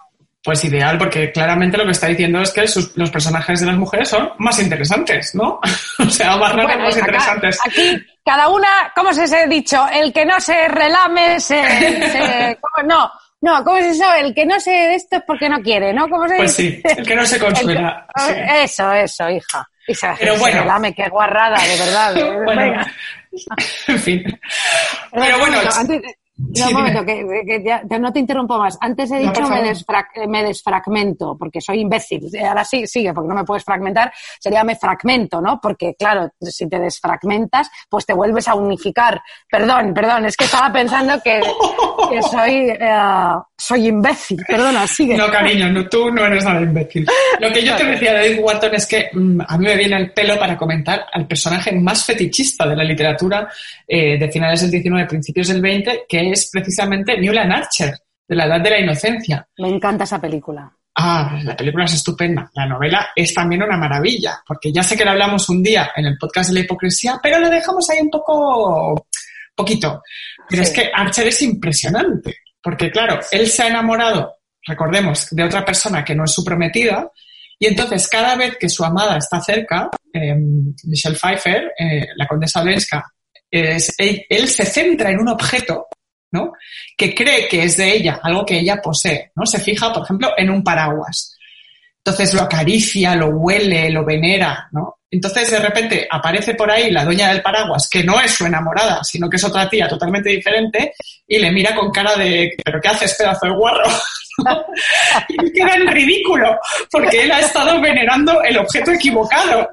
[0.43, 3.77] pues ideal, porque claramente lo que está diciendo es que sus- los personajes de las
[3.77, 5.61] mujeres son más interesantes, ¿no?
[5.99, 7.59] o sea, más raros, Bueno, más acá- interesantes.
[7.67, 9.85] Aquí, cada una, ¿cómo se ha dicho?
[9.93, 11.61] El que no se relame, se.
[12.13, 12.89] se- ¿cómo?
[12.89, 14.13] No, no, ¿cómo es eso?
[14.15, 16.09] El que no se de esto es porque no quiere, ¿no?
[16.09, 16.83] ¿Cómo se Pues dice?
[16.85, 18.07] sí, el que no se consuela.
[18.17, 18.41] El que- sí.
[18.65, 19.69] Eso, eso, hija.
[19.89, 20.61] Y se, Pero se bueno.
[20.63, 22.15] relame, qué guarrada, de verdad.
[22.45, 22.85] Bueno,
[23.89, 24.25] en fin.
[25.13, 26.09] Pero Un bueno, momento,
[26.55, 28.77] sí, no, un momento, que, que ya- no te interrumpo más.
[28.81, 32.23] Antes he No, dicho por me, desfra- me desfragmento, porque soy imbécil.
[32.47, 34.13] Ahora sí, sigue, porque no me puedes fragmentar.
[34.39, 35.59] Sería me fragmento, ¿no?
[35.61, 39.21] Porque, claro, si te desfragmentas, pues te vuelves a unificar.
[39.51, 41.41] Perdón, perdón, es que estaba pensando que,
[42.11, 44.43] que soy, eh, soy imbécil.
[44.47, 45.17] Perdona, sigue.
[45.17, 47.07] No, cariño, no, tú no eres nada imbécil.
[47.41, 49.97] Lo que yo te decía de Edith Wharton es que mm, a mí me viene
[49.97, 53.49] el pelo para comentar al personaje más fetichista de la literatura
[53.89, 57.95] eh, de finales del 19, principios del 20, que es precisamente Newland Archer.
[58.29, 59.47] de la edad de la inocencia.
[59.59, 60.69] Me encanta esa película.
[60.97, 62.51] Ah, la película es estupenda.
[62.55, 66.07] La novela es también una maravilla, porque ya sé que la hablamos un día en
[66.07, 69.07] el podcast de la hipocresía, pero lo dejamos ahí un poco,
[69.55, 70.03] poquito.
[70.49, 70.71] Pero Sí.
[70.71, 74.35] es que Archer es impresionante, porque claro, él se ha enamorado,
[74.67, 77.09] recordemos, de otra persona que no es su prometida,
[77.61, 80.35] y entonces cada vez que su amada está cerca, eh,
[80.85, 83.05] Michelle Pfeiffer, eh, la condesa Olenska,
[83.49, 85.87] es, él, él se centra en un objeto
[86.33, 86.53] ¿no?
[86.97, 89.47] que cree que es de ella, algo que ella posee, ¿no?
[89.47, 91.37] Se fija, por ejemplo, en un paraguas.
[91.99, 95.01] Entonces lo acaricia, lo huele, lo venera, ¿no?
[95.11, 99.03] Entonces de repente aparece por ahí la dueña del paraguas, que no es su enamorada,
[99.03, 100.95] sino que es otra tía totalmente diferente,
[101.27, 103.85] y le mira con cara de, ¿pero qué haces, pedazo de guarro?
[105.29, 106.59] y queda en ridículo,
[106.91, 109.69] porque él ha estado venerando el objeto equivocado.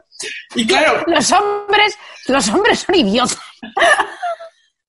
[0.55, 3.39] Y claro, Los hombres, los hombres son idiotas.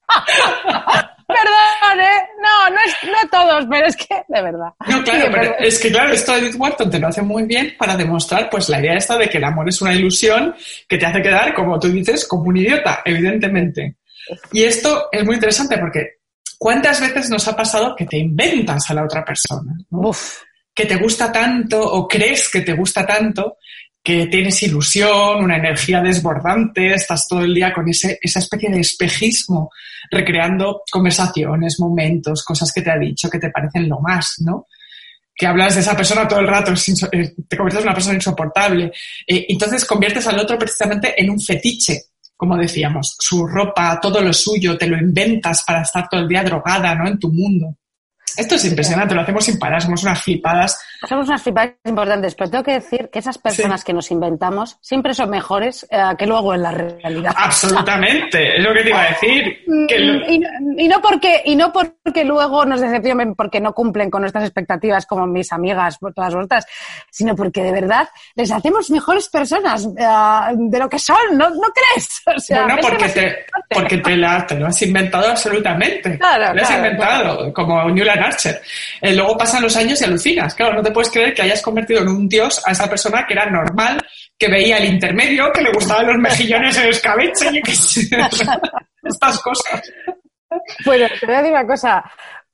[1.27, 2.29] Perdón, ¿eh?
[2.43, 4.69] No, no, es, no todos, pero es que, de verdad.
[4.89, 7.75] No, claro, Sí, pero es que claro, esto Edith Wharton te lo hace muy bien
[7.79, 10.55] para demostrar pues la idea esta de que el amor es una ilusión
[10.89, 13.97] que te hace quedar, como tú dices, como un idiota, evidentemente.
[14.53, 16.19] Y esto es muy interesante porque
[16.59, 19.73] ¿cuántas veces nos ha pasado que te inventas a la otra persona?
[19.91, 20.09] ¿no?
[20.09, 20.43] Uf,
[20.75, 23.59] Que te gusta tanto o crees que te gusta tanto
[24.05, 28.81] que tienes ilusión, una energía desbordante, estás todo el día con ese, esa especie de
[28.81, 29.71] espejismo,
[30.11, 34.67] recreando conversaciones, momentos, cosas que te ha dicho que te parecen lo más, ¿no?
[35.35, 38.93] Que hablas de esa persona todo el rato, eh, te conviertes en una persona insoportable.
[39.27, 42.03] Eh, entonces conviertes al otro precisamente en un fetiche,
[42.37, 46.45] como decíamos, su ropa, todo lo suyo, te lo inventas para estar todo el día
[46.45, 47.09] drogada, ¿no?
[47.09, 47.75] En tu mundo.
[48.37, 50.79] Esto es impresionante, lo hacemos sin parar, somos unas flipadas.
[51.09, 55.15] Somos unas flipadas importantes, pero tengo que decir que esas personas que nos inventamos siempre
[55.15, 57.33] son mejores eh, que luego en la realidad.
[57.37, 59.65] Absolutamente, es lo que te iba a decir.
[59.89, 63.73] Que lo- Y, no- y no porque y no porque luego nos decepcionen porque no
[63.73, 66.67] cumplen con nuestras expectativas como mis amigas todas vosotras
[67.11, 71.69] sino porque de verdad les hacemos mejores personas eh, de lo que son ¿no, ¿no
[71.75, 72.23] crees?
[72.37, 73.37] O sea, bueno, porque te,
[73.71, 76.19] porque te, la- te lo has inventado absolutamente.
[76.19, 78.61] Claro, lo has claro, inventado, como Newland Archer.
[79.01, 80.55] Eh, luego pasan los años y alucinas.
[80.55, 83.35] Claro, no te puedes creer que hayas convertido en un dios a esa persona que
[83.35, 83.99] era normal,
[84.39, 88.09] que veía el intermedio, que le gustaban los mejillones en escabeche, qué sé.
[89.03, 89.83] Estas cosas.
[90.87, 92.05] Bueno, te voy a decir una cosa.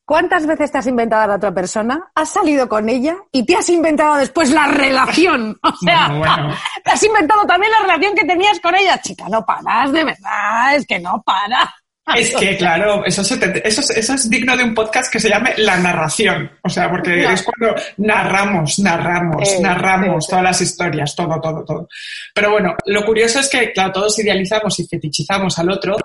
[0.04, 2.10] ¿Cuántas veces te has inventado a la otra persona?
[2.16, 5.56] Has salido con ella y te has inventado después la relación.
[5.62, 6.56] O sea, Bueno, bueno.
[6.84, 9.00] te has inventado también la relación que tenías con ella.
[9.00, 11.72] Chica, no paras, de verdad, es que no para.
[12.16, 15.20] Es que, claro, eso, se te- eso, es- eso es digno de un podcast que
[15.20, 16.50] se llame La Narración.
[16.62, 17.30] O sea, porque No.
[17.30, 21.88] es cuando narramos, narramos, Eh, narramos todas las historias, todo, todo, todo.
[22.34, 25.96] Pero bueno, lo curioso es que, claro, todos idealizamos y fetichizamos al otro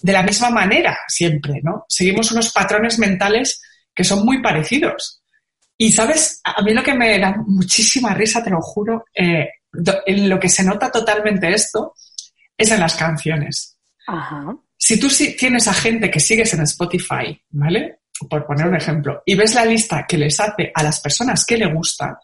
[0.00, 1.84] de la misma manera siempre, ¿no?
[1.88, 3.60] Seguimos unos patrones mentales
[3.94, 5.22] que son muy parecidos.
[5.76, 6.40] Y, ¿sabes?
[6.44, 9.48] A mí lo que me da muchísima risa, te lo juro, eh,
[10.06, 11.94] en lo que se nota totalmente esto
[12.58, 14.44] es en las canciones Ajá.
[14.80, 17.98] Si tú sí tienes a gente que sigues en Spotify, ¿vale?
[18.28, 21.58] Por poner un ejemplo, y ves la lista que les hace a las personas que
[21.58, 22.18] le gusta,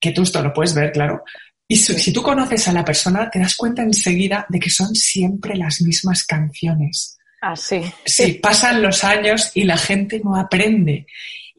[0.00, 1.22] que tú esto lo puedes ver, claro,
[1.68, 4.94] y si, si tú conoces a la persona, te das cuenta enseguida de que son
[4.96, 7.16] siempre las mismas canciones.
[7.40, 7.80] Así.
[8.04, 11.06] Sí, pasan los años y la gente no aprende.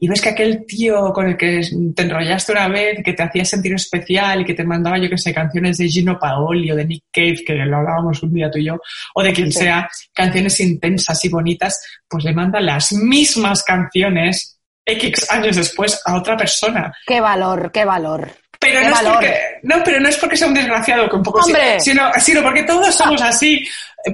[0.02, 1.60] Y ves que aquel tío con el que
[1.94, 5.16] te enrollaste una vez, que te hacía sentir especial y que te mandaba, yo que
[5.16, 8.58] sé, canciones de Gino Paoli o de Nick Cave, que lo hablábamos un día tú
[8.58, 8.80] y yo,
[9.14, 9.60] o de quien Sí.
[9.60, 16.16] sea, canciones intensas y bonitas, pues le manda las mismas canciones X años después a
[16.16, 16.92] otra persona.
[17.06, 18.28] Qué valor, qué valor.
[18.58, 21.22] Pero ¡Qué no es, porque, no, pero no es porque sea un desgraciado, que un
[21.22, 23.64] poco sino, sino porque todos somos así.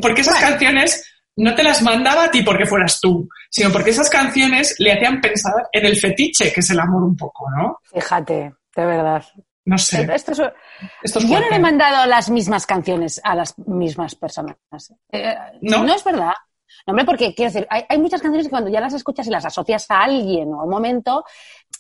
[0.03, 1.03] Porque esas canciones
[1.39, 5.21] no te las mandaba a ti porque fueras tú, sino porque esas canciones le hacían
[5.21, 7.79] pensar en el fetiche, que es el amor un poco, ¿no?
[7.93, 9.25] Fíjate, de verdad.
[9.65, 10.03] No sé.
[10.15, 10.41] Esto es-
[11.03, 14.57] Esto es yo no le he mandado las mismas canciones a las mismas personas.
[15.13, 15.85] Eh, ¿No?
[15.95, 16.33] es verdad.
[16.87, 19.31] No, hombre, porque quiero decir, hay, hay muchas canciones que cuando ya las escuchas y
[19.31, 21.23] las asocias a alguien o a un momento,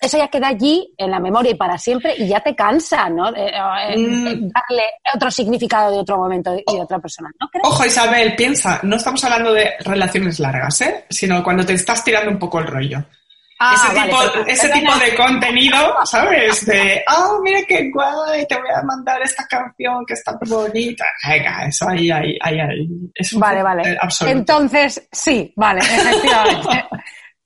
[0.00, 3.28] eso ya queda allí en la memoria y para siempre y ya te cansa, ¿no?
[3.34, 4.26] Eh, eh, Mm.
[4.26, 4.82] eh, darle
[5.14, 7.66] otro significado de otro momento y de otra persona, ¿no crees?
[7.66, 11.04] Ojo, Isabel, piensa, no estamos hablando de relaciones largas, ¿eh?
[11.10, 13.04] Sino cuando te estás tirando un poco el rollo.
[13.60, 16.64] Ah, ese vale, tipo, ese tipo de contenido, ¿sabes?
[16.64, 21.04] De, oh, mira qué guay, te voy a mandar esta canción que está bonita.
[21.28, 22.88] Venga, eso ahí, ahí, ahí, ahí.
[23.34, 23.98] Vale, vale.
[24.00, 24.38] absoluto.
[24.38, 26.84] Entonces, sí, vale, efectivamente.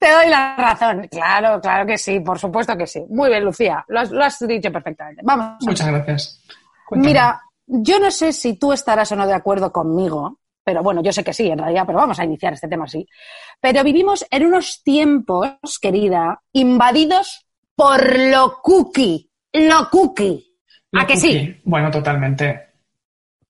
[0.02, 1.06] Te doy la razón.
[1.08, 3.04] Claro, claro que sí, por supuesto que sí.
[3.08, 5.22] Muy bien, Lucía, lo has, lo has dicho perfectamente.
[5.24, 5.64] Vamos.
[5.64, 6.42] Muchas gracias.
[6.88, 7.08] Cuéntame.
[7.08, 11.12] Mira, yo no sé si tú estarás o no de acuerdo conmigo, pero bueno, yo
[11.12, 13.06] sé que sí, en realidad, pero vamos a iniciar este tema así.
[13.60, 19.30] Pero vivimos en unos tiempos, querida, invadidos por lo cookie.
[19.52, 20.58] Lo cookie.
[20.94, 21.60] ¿A que sí?
[21.62, 22.72] Bueno, totalmente.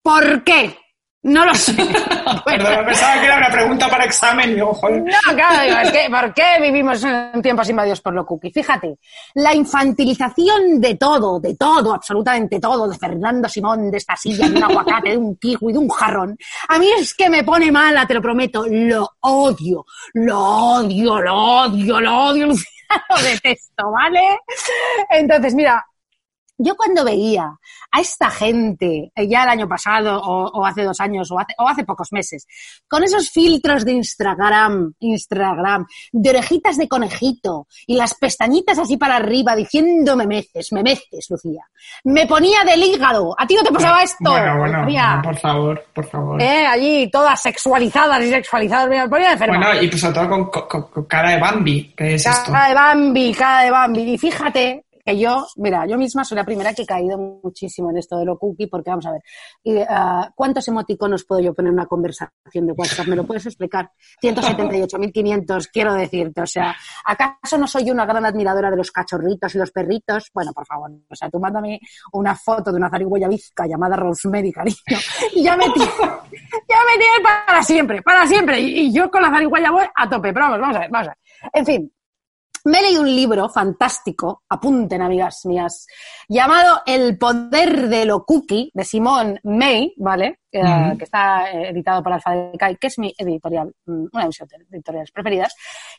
[0.03, 0.77] ¿Por qué?
[1.25, 1.73] No lo sé.
[2.45, 5.05] Perdón, pensaba que era una pregunta para examen digo, joder.
[5.05, 8.51] No, claro, digo, es que ¿por qué vivimos en tiempos invadidos por lo cookie?
[8.51, 8.99] Fíjate,
[9.35, 14.57] la infantilización de todo, de todo, absolutamente todo, de Fernando Simón, de esta silla, de
[14.57, 16.37] un aguacate, de un kiwi, de un jarrón,
[16.69, 21.35] a mí es que me pone mala, te lo prometo, lo odio, lo odio, lo
[21.37, 22.67] odio, lo odio, Lucía,
[23.11, 24.41] lo detesto, ¿vale?
[25.09, 25.85] Entonces, mira,
[26.63, 27.59] yo cuando veía
[27.91, 31.55] a esta gente, eh, ya el año pasado o, o hace dos años o hace,
[31.59, 32.47] o hace, pocos meses,
[32.89, 39.17] con esos filtros de Instagram, Instagram, de orejitas de conejito y las pestañitas así para
[39.17, 41.63] arriba diciendo me meces, me meces, Lucía.
[42.05, 43.35] Me ponía del hígado.
[43.37, 44.31] ¿A ti no te pasaba esto?
[44.31, 46.41] Bueno, bueno, no, por favor, por favor.
[46.41, 49.59] Eh, allí todas sexualizadas y sexualizadas, me ponía enferma.
[49.59, 52.53] Bueno, y pues sobre todo con, con, con cara de Bambi, que es cara esto.
[52.53, 54.15] Cara de Bambi, cara de Bambi.
[54.15, 57.99] Y fíjate que yo, mira, yo misma soy la primera que he caído muchísimo en
[57.99, 59.23] esto de lo cookie, porque vamos a ver,
[59.65, 63.07] uh, ¿cuántos emoticonos puedo yo poner en una conversación de WhatsApp?
[63.07, 63.91] ¿Me lo puedes explicar?
[64.23, 69.59] 178.500, quiero decirte, o sea, ¿acaso no soy una gran admiradora de los cachorritos y
[69.59, 70.31] los perritos?
[70.33, 71.81] Bueno, por favor, o sea, tú mándame
[72.13, 74.77] una foto de una zarigüeya bizca llamada Rosemary, cariño,
[75.35, 79.31] y ya me tienes, ya me para siempre, para siempre, y, y yo con la
[79.31, 81.19] zarigüeya voy a tope, pero vamos, vamos a ver, vamos a ver.
[81.53, 81.93] En fin,
[82.65, 85.87] me he leído un libro fantástico, apunten amigas mías,
[86.29, 90.39] llamado El poder de lo cookie, de Simone May, ¿vale?
[90.53, 90.99] Uh -huh.
[90.99, 95.11] que está editado por Alfa de Kai, que es mi editorial, una de mis editoriales
[95.11, 95.55] preferidas,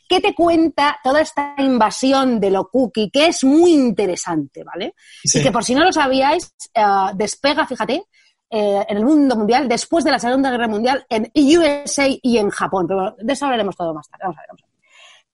[0.08, 4.94] que te cuenta toda esta invasión de lo cookie, que es muy interesante, ¿vale?
[5.24, 5.40] Sí.
[5.40, 8.04] Y que por si no lo sabíais, uh, despega, fíjate,
[8.50, 12.50] eh, en el mundo mundial después de la Segunda Guerra Mundial en USA y en
[12.50, 12.86] Japón.
[12.86, 14.22] Pero de eso hablaremos todo más tarde.
[14.22, 14.73] Vamos a ver, vamos a ver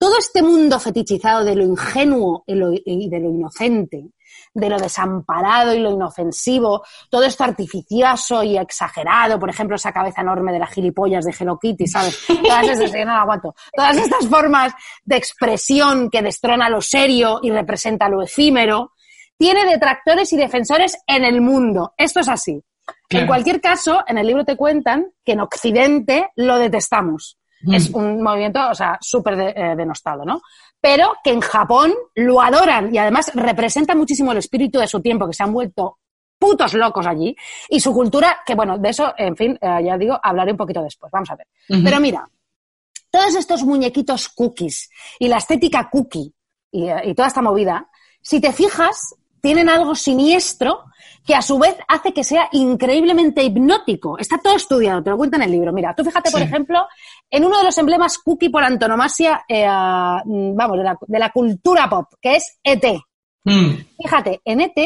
[0.00, 4.06] todo este mundo fetichizado de lo ingenuo y, lo, y, de lo inocente,
[4.54, 10.22] de lo desamparado y lo inofensivo, todo esto artificioso y exagerado, por ejemplo, esa cabeza
[10.22, 12.18] enorme de las gilipollas de Hello Kitty, ¿sabes?
[12.42, 14.72] Todas estas, no aguanto, todas estas formas
[15.04, 18.92] de expresión que destrona lo serio y representa lo efímero,
[19.36, 21.92] tiene detractores y defensores en el mundo.
[21.98, 22.62] Esto es así.
[23.06, 23.24] Claro.
[23.24, 27.36] En cualquier caso, en el libro te cuentan que en Occidente lo detestamos.
[27.62, 27.74] Mm.
[27.74, 30.40] Es un movimiento, o sea, súper de, eh, denostado, ¿no?
[30.80, 35.26] Pero que en Japón lo adoran y además representa muchísimo el espíritu de su tiempo,
[35.26, 35.98] que se han vuelto
[36.38, 37.36] putos locos allí.
[37.68, 40.82] Y su cultura, que bueno, de eso, en fin, eh, ya digo, hablaré un poquito
[40.82, 41.12] después.
[41.12, 41.46] Vamos a ver.
[41.68, 41.84] Uh -huh.
[41.84, 42.24] Pero mira,
[43.10, 46.32] todos estos muñequitos cookies y la estética cookie
[46.72, 47.88] y, y toda esta movida,
[48.22, 50.84] si te fijas, tienen algo siniestro
[51.26, 54.18] que a su vez hace que sea increíblemente hipnótico.
[54.18, 55.72] Está todo estudiado, te lo cuenta en el libro.
[55.72, 56.86] Mira, tú fíjate, por ejemplo,
[57.30, 61.88] en uno de los emblemas cookie por antonomasia, eh, vamos, de la, de la, cultura
[61.88, 62.84] pop, que es ET.
[63.44, 63.70] Mm.
[64.02, 64.76] Fíjate, en ET,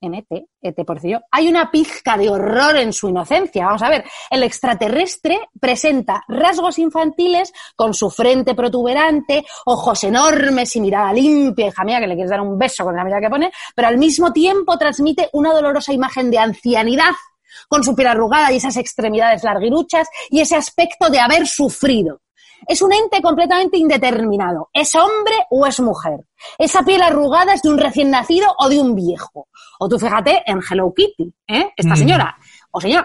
[0.00, 0.26] en ET,
[0.62, 3.66] ET por cierto, hay una pizca de horror en su inocencia.
[3.66, 10.80] Vamos a ver, el extraterrestre presenta rasgos infantiles con su frente protuberante, ojos enormes y
[10.80, 13.52] mirada limpia, hija mía, que le quieres dar un beso con la mirada que pone,
[13.74, 17.12] pero al mismo tiempo transmite una dolorosa imagen de ancianidad
[17.68, 22.20] con su piel arrugada y esas extremidades larguiruchas y ese aspecto de haber sufrido.
[22.66, 24.68] Es un ente completamente indeterminado.
[24.72, 26.20] ¿Es hombre o es mujer?
[26.58, 29.48] Esa piel arrugada es de un recién nacido o de un viejo.
[29.78, 31.70] O tú fíjate en Hello Kitty, ¿eh?
[31.76, 31.96] Esta mm.
[31.96, 32.36] señora.
[32.72, 33.04] O señor,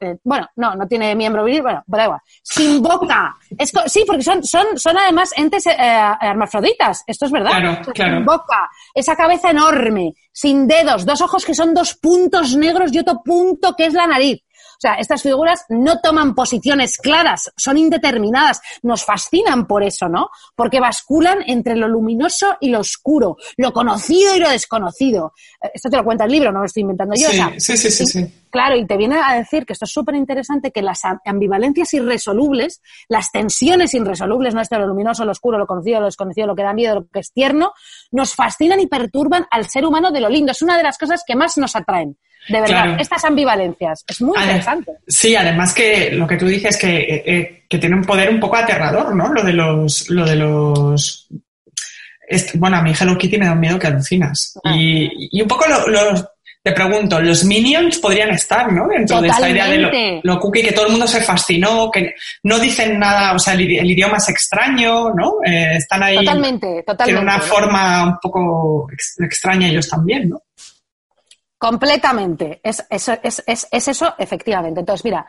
[0.00, 2.20] eh, bueno, no, no tiene miembro viril, bueno, pero da igual.
[2.42, 3.36] Sin boca.
[3.58, 5.74] Es, sí, porque son, son, son además entes eh,
[6.20, 7.50] hermafroditas, esto es verdad.
[7.50, 8.16] Claro, claro.
[8.16, 13.00] Sin boca, esa cabeza enorme, sin dedos, dos ojos que son dos puntos negros y
[13.00, 14.44] otro punto que es la nariz.
[14.84, 20.28] Sea, estas figuras no toman posiciones claras, son indeterminadas, nos fascinan por eso, ¿no?
[20.54, 25.32] Porque basculan entre lo luminoso y lo oscuro, lo conocido y lo desconocido.
[25.72, 27.28] Esto te lo cuenta el libro, no lo estoy inventando yo.
[27.30, 28.34] Sí, o sea, sí, sí, sí, sí.
[28.50, 32.82] Claro, y te viene a decir que esto es súper interesante, que las ambivalencias irresolubles,
[33.08, 36.62] las tensiones irresolubles, no esto lo luminoso, lo oscuro, lo conocido, lo desconocido, lo que
[36.62, 37.72] da miedo, lo que es tierno,
[38.12, 40.52] nos fascinan y perturban al ser humano de lo lindo.
[40.52, 42.18] Es una de las cosas que más nos atraen.
[42.48, 42.96] De verdad, claro.
[43.00, 44.04] estas ambivalencias.
[44.06, 44.92] Es muy interesante.
[45.06, 48.56] Sí, además que lo que tú dices que, eh, que tiene un poder un poco
[48.56, 49.32] aterrador, ¿no?
[49.32, 51.28] Lo de los, lo de los
[52.54, 54.58] bueno, a mí Hello Kitty me da un miedo que alucinas.
[54.64, 54.74] Ah.
[54.74, 56.14] Y, y, un poco lo, lo,
[56.64, 58.88] te pregunto, los Minions podrían estar, ¿no?
[58.88, 59.26] Dentro Totalmente.
[59.26, 62.14] de esta idea de lo, lo, cookie, que todo el mundo se fascinó, que
[62.44, 65.34] no dicen nada, o sea, el, el idioma es extraño, ¿no?
[65.44, 66.16] Eh, están ahí.
[66.16, 67.04] Totalmente, totalmente.
[67.04, 70.42] Tienen una forma un poco ex, extraña ellos también, ¿no?
[71.70, 72.60] Completamente.
[72.62, 74.80] Es, es, es, es, eso, efectivamente.
[74.80, 75.26] Entonces, mira,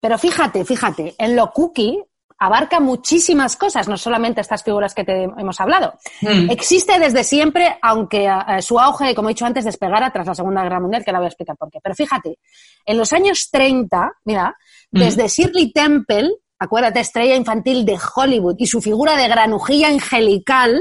[0.00, 2.02] Pero fíjate, fíjate, en lo cookie
[2.40, 5.94] abarca muchísimas cosas, no solamente estas figuras que te hemos hablado.
[6.20, 6.50] Mm.
[6.50, 10.62] Existe desde siempre, aunque eh, su auge, como he dicho antes, despegara tras la Segunda
[10.62, 11.80] Guerra Mundial, que la voy a explicar por qué.
[11.82, 12.38] Pero fíjate,
[12.86, 14.56] en los años 30, mira,
[14.90, 14.98] Mm.
[15.00, 20.80] desde Shirley Temple, acuérdate, estrella infantil de Hollywood, y su figura de granujilla angelical,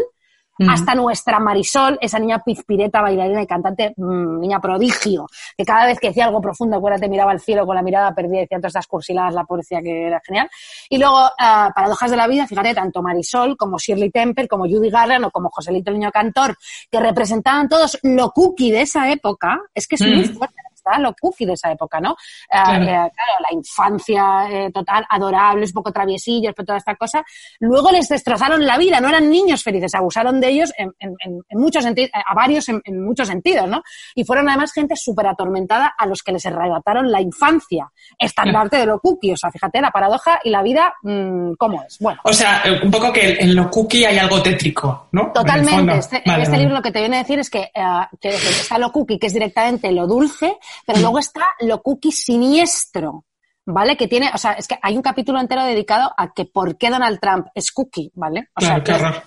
[0.60, 0.70] Mm.
[0.70, 6.00] hasta nuestra Marisol, esa niña pizpireta, bailarina y cantante, mm, niña prodigio, que cada vez
[6.00, 8.72] que decía algo profundo, acuérdate, miraba al cielo con la mirada perdida y decía todas
[8.72, 10.50] estas cursiladas, la policía que era genial.
[10.90, 14.90] Y luego, ah, paradojas de la vida, fíjate, tanto Marisol como Shirley Temple, como Judy
[14.90, 16.58] Garland o como Joselito el Niño Cantor,
[16.92, 20.16] que representaban todos lo cookie de esa época, es que es Mm.
[20.16, 20.57] muy fuerte
[20.90, 22.16] está lo cookie de esa época, ¿no?
[22.50, 22.84] Claro.
[22.84, 27.24] eh, claro, la infancia eh, total, adorables, poco traviesillos, pero toda esta cosa.
[27.60, 31.42] Luego les destrozaron la vida, no eran niños felices, abusaron de ellos en, en- en-
[31.50, 33.82] en muchos sentidos, a varios en, en muchos sentidos, ¿no?
[34.16, 38.86] Y fueron además gente súper atormentada a los que les arrebataron la infancia, estandarte de
[38.86, 41.98] lo cookie, o sea, fíjate la paradoja y la vida, mm, ¿cómo es?
[42.00, 42.20] Bueno.
[42.24, 45.28] O sea, eh, un poco que en lo cookie hay algo tétrico, ¿no?
[45.28, 45.98] En Totalmente.
[45.98, 46.64] Este, Vale, este vale.
[46.64, 47.84] libro lo que te viene a decir es que eh,
[48.22, 53.24] decir, está lo cookie, que es directamente lo dulce, pero luego está lo cookie siniestro.
[53.70, 53.98] ¿Vale?
[53.98, 56.90] Que tiene, o sea, es que hay un capítulo entero dedicado a que por qué
[56.90, 58.48] Donald Trump es cookie, ¿vale?
[58.56, 59.24] O Claro, sea, horror.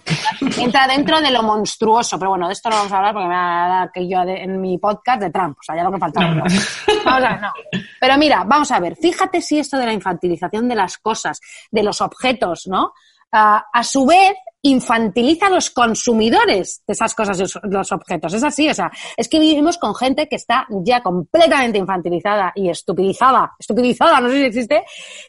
[0.54, 3.28] que entra dentro de lo monstruoso, pero bueno, de esto no vamos a hablar porque
[3.28, 5.84] me va a dar que yo de- en mi podcast de Trump, o sea, ya
[5.84, 6.28] lo que faltaba.
[6.28, 6.44] No, no.
[7.04, 7.52] Vamos a ver, no.
[8.00, 11.38] Pero mira, vamos a ver, fíjate si esto de la infantilización de las cosas,
[11.70, 12.94] de los objetos, ¿no?
[13.32, 14.32] Ah, a su vez,
[14.62, 18.34] infantiliza a los consumidores de esas cosas, los, objetos.
[18.34, 22.68] Es así, o sea, es que vivimos con gente que está ya completamente infantilizada y
[22.68, 24.84] estupidizada, estupidizada, no sé si existe,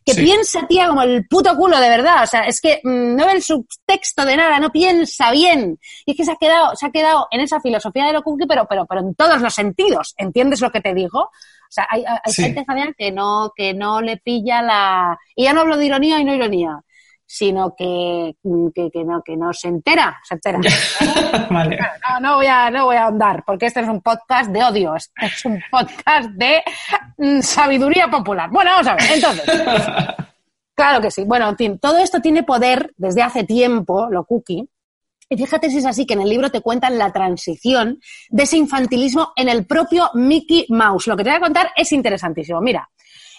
[0.06, 0.24] que Sí.
[0.24, 2.24] piensa, tía, como el puto culo, de verdad.
[2.24, 5.80] O sea, es que mm, no ve el subtexto de nada, no piensa bien.
[6.06, 8.46] Y es que se ha quedado, se ha quedado en esa filosofía de lo cookie,
[8.48, 10.14] pero, pero, pero en todos los sentidos.
[10.18, 11.20] ¿Entiendes lo que te digo?
[11.22, 12.44] O sea, hay, hay Sí.
[12.44, 15.18] gente, Fabián, que no, que no le pilla la...
[15.36, 16.82] Y ya no hablo de ironía y no ironía,
[17.34, 18.36] sino que,
[18.76, 20.60] que, que no, que no se entera, se entera.
[21.50, 21.80] vale.
[21.80, 24.96] No, no voy a, no voy a ahondar, porque este es un podcast de odio,
[24.98, 26.62] este es un podcast de
[27.18, 28.50] mm, sabiduría popular.
[28.50, 29.46] Bueno, vamos a ver, entonces.
[30.74, 31.26] Claro que sí.
[31.26, 34.68] Bueno, en fin, todo esto tiene poder desde hace tiempo, lo cookie.
[35.30, 38.58] Y fíjate si es así que en el libro te cuentan la transición de ese
[38.58, 41.06] infantilismo en el propio Mickey Mouse.
[41.06, 42.62] Lo que te voy a contar es interesantísimo.
[42.62, 42.90] Mira,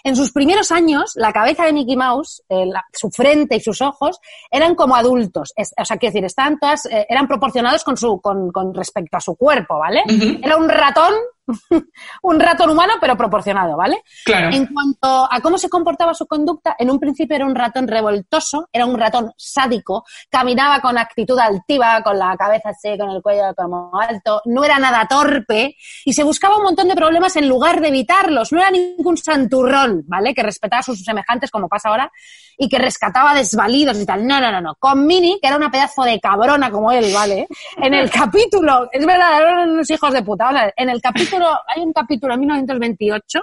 [0.03, 3.81] en sus primeros años, la cabeza de Mickey Mouse, eh, la- su frente y sus
[3.81, 4.19] ojos
[4.51, 5.53] eran como adultos.
[5.55, 9.17] Es- o sea, quiero decir, estaban todas, eh, eran proporcionados con, su, con, con respecto
[9.17, 10.03] a su cuerpo, ¿vale?
[10.43, 11.13] Era un ratón,
[12.23, 14.01] un ratón humano, pero proporcionado, ¿vale?
[14.25, 14.55] Claro.
[14.55, 18.69] En cuanto a cómo se comportaba su conducta, en un principio era un ratón revoltoso,
[18.71, 23.53] era un ratón sádico, caminaba con actitud altiva, con la cabeza así, con el cuello
[23.55, 25.75] como alto, no era nada torpe
[26.05, 28.51] y se buscaba un montón de problemas en lugar de evitarlos.
[28.51, 30.33] No era ningún santurrón, ¿vale?
[30.33, 32.11] Que respetaba a sus semejantes, como pasa ahora,
[32.57, 34.25] y que rescataba desvalidos y tal.
[34.25, 34.75] No, no, no, no.
[34.79, 37.47] Con Minnie, que era una pedazo de cabrona como él, ¿vale?
[37.77, 40.51] En el capítulo, es verdad, eran unos hijos de puta.
[40.51, 43.39] Ver, en el capítulo, hay un capítulo en 1928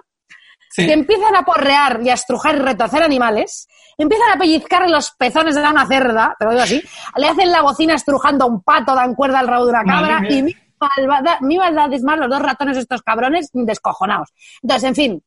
[0.72, 0.86] Sí.
[0.86, 3.66] que empiezan a porrear y a estrujar y retorcer animales,
[3.98, 6.80] empiezan a pellizcar los pezones de una cerda, te lo digo así,
[7.16, 10.22] le hacen la bocina estrujando a un pato, dan cuerda al rabo de una cabra
[10.30, 14.28] y mi malvada, mi maldad es más los dos ratones estos cabrones descojonados.
[14.62, 15.22] Entonces, en fin,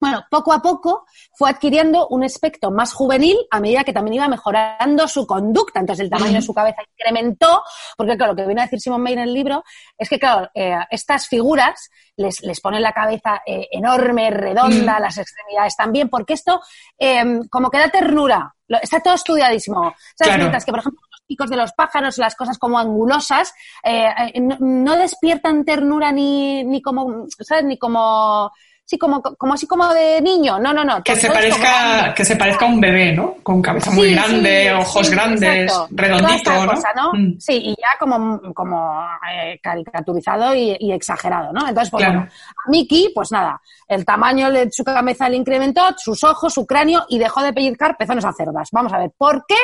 [0.00, 4.28] bueno, poco a poco fue adquiriendo un aspecto más juvenil a medida que también iba
[4.28, 5.80] mejorando su conducta.
[5.80, 7.62] Entonces el tamaño de su cabeza incrementó,
[7.96, 9.62] porque claro, lo que viene a decir Simon May en el libro
[9.98, 15.18] es que, claro, eh, estas figuras les, les ponen la cabeza eh, enorme, redonda, las
[15.18, 16.60] extremidades también, porque esto
[16.98, 18.54] eh, como que da ternura.
[18.80, 19.94] Está todo estudiadísimo.
[20.14, 20.28] ¿Sabes?
[20.28, 20.38] Claro.
[20.38, 24.40] Mientras que, por ejemplo, los picos de los pájaros, las cosas como angulosas, eh, eh,
[24.40, 27.64] no, no despiertan ternura ni, ni como, ¿sabes?
[27.64, 28.52] Ni como,
[28.90, 30.58] sí, como, como así como de niño.
[30.58, 31.00] No, no, no.
[31.04, 33.36] Que se, parezca, que se parezca a un bebé, ¿no?
[33.40, 35.88] Con cabeza muy grande, sí, ojos sí, grandes, exacto.
[35.92, 36.66] redondito, ¿no?
[36.72, 37.12] cosa, ¿no?
[37.12, 37.38] Mm.
[37.38, 41.68] Sí, y ya como, como eh, caricaturizado y, y exagerado, ¿no?
[41.68, 42.20] Entonces, pues Claro.
[42.20, 42.32] bueno,
[42.66, 47.04] a Mickey, pues nada, el tamaño de su cabeza le incrementó, sus ojos, su cráneo
[47.08, 48.70] y dejó de pellizcar pezones a cerdas.
[48.72, 49.54] Vamos a ver, ¿por qué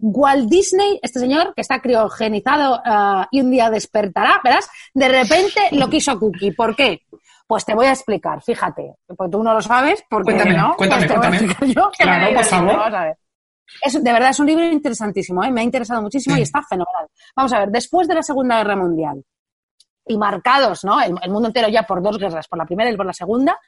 [0.00, 5.60] Walt Disney, este señor que está criogenizado ah, y un día despertará, verás, de repente
[5.72, 6.52] lo quiso Cookie?
[6.52, 7.02] ¿Por qué?
[7.50, 11.08] Pues te voy a explicar, fíjate, porque tú no lo sabes, porque Cuéntame, no, cuéntame,
[11.08, 11.74] pues cuéntame.
[11.74, 12.76] yo, Claro, por favor.
[12.76, 13.16] vamos a ver.
[13.82, 15.50] Es, de verdad, es un libro interesantísimo, ¿eh?
[15.50, 17.08] me ha interesado muchísimo y está fenomenal.
[17.34, 19.24] Vamos a ver, después de la Segunda Guerra Mundial
[20.06, 21.00] y marcados, ¿no?
[21.00, 23.58] El, el mundo entero ya por dos guerras, por la primera y por la segunda,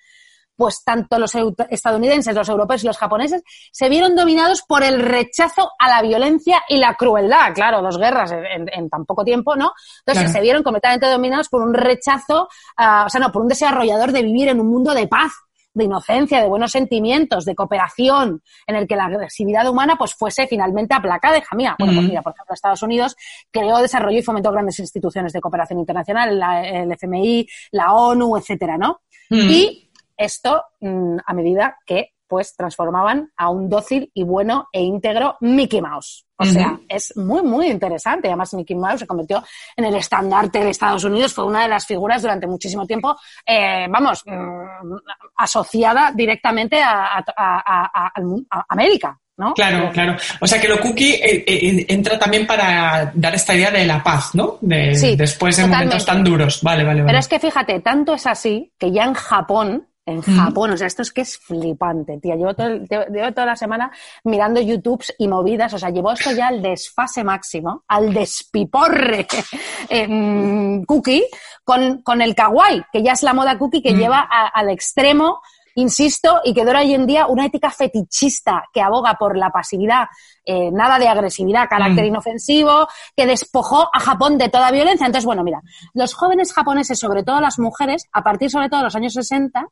[0.56, 1.32] pues tanto los
[1.70, 3.42] estadounidenses, los europeos y los japoneses
[3.72, 7.52] se vieron dominados por el rechazo a la violencia y la crueldad.
[7.54, 9.72] Claro, dos guerras en, tan poco tiempo, ¿no?
[10.00, 10.32] Entonces Claro.
[10.32, 14.12] se vieron completamente dominados por un rechazo, ah, o sea, no, por un deseo arrollador
[14.12, 15.32] de vivir en un mundo de paz,
[15.74, 20.46] de inocencia, de buenos sentimientos, de cooperación, en el que la agresividad humana pues fuese
[20.46, 21.74] finalmente aplacada, hija mía.
[21.78, 23.16] Bueno, pues mira, por ejemplo, Estados Unidos
[23.50, 28.76] creó, desarrolló y fomentó grandes instituciones de cooperación internacional, la- el FMI, la ONU, etcétera,
[28.76, 29.00] ¿no?
[29.30, 35.36] Y esto mm, a medida que pues transformaban a un dócil y bueno e íntegro
[35.42, 36.24] Mickey Mouse.
[36.38, 38.26] O sea, es muy, muy interesante.
[38.28, 39.44] Además, Mickey Mouse se convirtió
[39.76, 43.14] en el estandarte de Estados Unidos, fue una de las figuras durante muchísimo tiempo,
[43.46, 44.96] eh, vamos, mm,
[45.36, 48.12] asociada directamente a, a- a- a-
[48.50, 49.54] a América, ¿no?
[49.54, 50.16] Claro, claro.
[50.40, 54.02] O sea que lo cookie eh, eh, entra también para dar esta idea de la
[54.02, 54.58] paz, ¿no?
[54.60, 56.60] De, Sí, después de momentos tan duros.
[56.62, 57.06] Vale, vale, vale.
[57.06, 60.88] Pero es que fíjate, tanto es así que ya en Japón, en Japón, o sea,
[60.88, 62.34] esto es que es flipante, tía.
[62.34, 63.90] Llevo, todo el- llevo- toda la semana
[64.24, 69.26] mirando YouTubes y movidas, o sea, llevo esto ya al desfase máximo, al despiporre
[69.88, 71.24] eh, cookie,
[71.64, 73.98] con, con el kawaii, que ya es la moda cookie que Mm.
[73.98, 75.40] lleva a- al extremo,
[75.76, 80.06] insisto, y que dura hoy en día una ética fetichista que aboga por la pasividad,
[80.44, 82.08] eh, nada de agresividad, carácter Mm.
[82.08, 85.06] inofensivo, que despojó a Japón de toda violencia.
[85.06, 85.60] Entonces, bueno, mira,
[85.94, 89.66] los jóvenes japoneses, sobre todo las mujeres, a partir sobre todo de los años 60,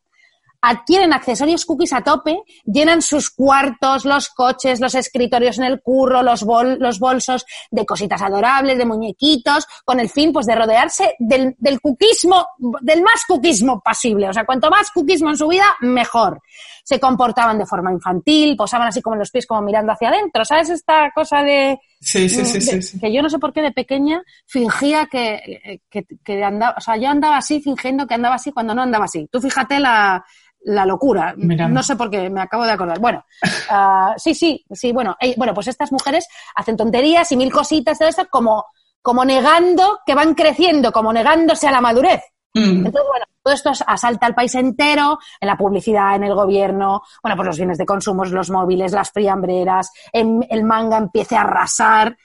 [0.62, 6.22] adquieren accesorios cookies a tope, llenan sus cuartos, los coches, los escritorios en el curro,
[6.22, 11.14] los, bol- los bolsos de cositas adorables, de muñequitos, con el fin pues de rodearse
[11.18, 12.46] del, del cookismo,
[12.80, 14.28] del más cookismo posible.
[14.28, 16.40] O sea, cuanto más cookismo en su vida, mejor.
[16.84, 20.44] Se comportaban de forma infantil, posaban así como en los pies, como mirando hacia adentro.
[20.44, 22.98] ¿Sabes esta cosa de, Sí, sí, sí, de- sí, sí.
[23.00, 26.96] que yo no sé por qué de pequeña fingía que, que, que andaba, o sea,
[26.96, 29.28] yo andaba así fingiendo que andaba así cuando no andaba así.
[29.30, 30.24] Tú fíjate la,
[30.62, 31.34] la locura.
[31.36, 31.68] Mira.
[31.68, 32.98] No sé por qué, me acabo de acordar.
[32.98, 33.24] Bueno,
[33.70, 38.08] ah, sí, sí, sí, bueno, bueno, pues estas mujeres hacen tonterías y mil cositas de
[38.08, 38.66] esto como,
[39.02, 42.22] como negando que van creciendo, como negándose a la madurez.
[42.54, 42.86] Mm.
[42.86, 47.36] Entonces, bueno, todo esto asalta al país entero, en la publicidad, en el gobierno, bueno,
[47.36, 52.16] pues los bienes de consumo, los móviles, las friambreras, em- el manga empiece a arrasar.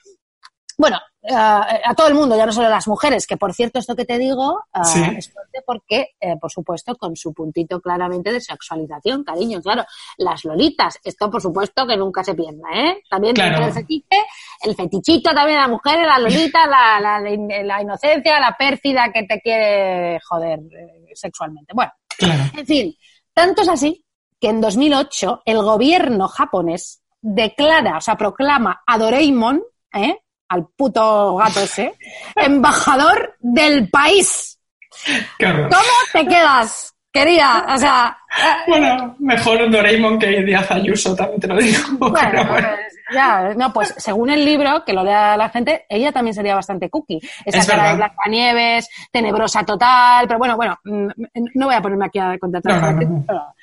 [0.76, 0.98] Bueno,
[1.34, 4.04] a todo el mundo, ya no solo a las mujeres, que por cierto, esto que
[4.04, 5.02] te digo Sí.
[5.16, 9.84] es fuerte porque, eh, por supuesto, con su puntito claramente de sexualización, cariño, claro.
[10.18, 13.02] Las lolitas, esto por supuesto que nunca se pierda, ¿eh?
[13.10, 13.64] También Claro.
[13.66, 14.16] el fetiche,
[14.62, 19.10] el fetichito también de la mujer, la lolita, la, la, la- la inocencia, la pérfida
[19.12, 21.72] que te quiere joder eh, sexualmente.
[21.74, 22.42] Bueno, Claro.
[22.56, 22.94] en fin,
[23.32, 24.04] tanto es así
[24.40, 29.62] que en 2008 el gobierno japonés declara, o sea, proclama a Doraemon,
[29.94, 30.18] ¿eh?
[30.48, 31.94] Al puto gato ese,
[32.34, 34.58] embajador del país.
[35.38, 35.70] ¿Cómo
[36.12, 37.66] te quedas, querida?
[37.74, 41.78] O sea, eh, Bueno, mejor Doraemon que Díaz Ayuso, también te lo digo.
[41.98, 42.46] bueno, bueno.
[42.48, 46.54] pues, ya, no, pues según el libro, que lo lea la gente, ella también sería
[46.54, 47.20] bastante cookie.
[47.44, 48.06] Esa Es cara de verdad.
[48.14, 51.08] Blancanieves, tenebrosa total, pero bueno, bueno, mm,
[51.54, 53.54] no voy a ponerme aquí a contar No, no, no,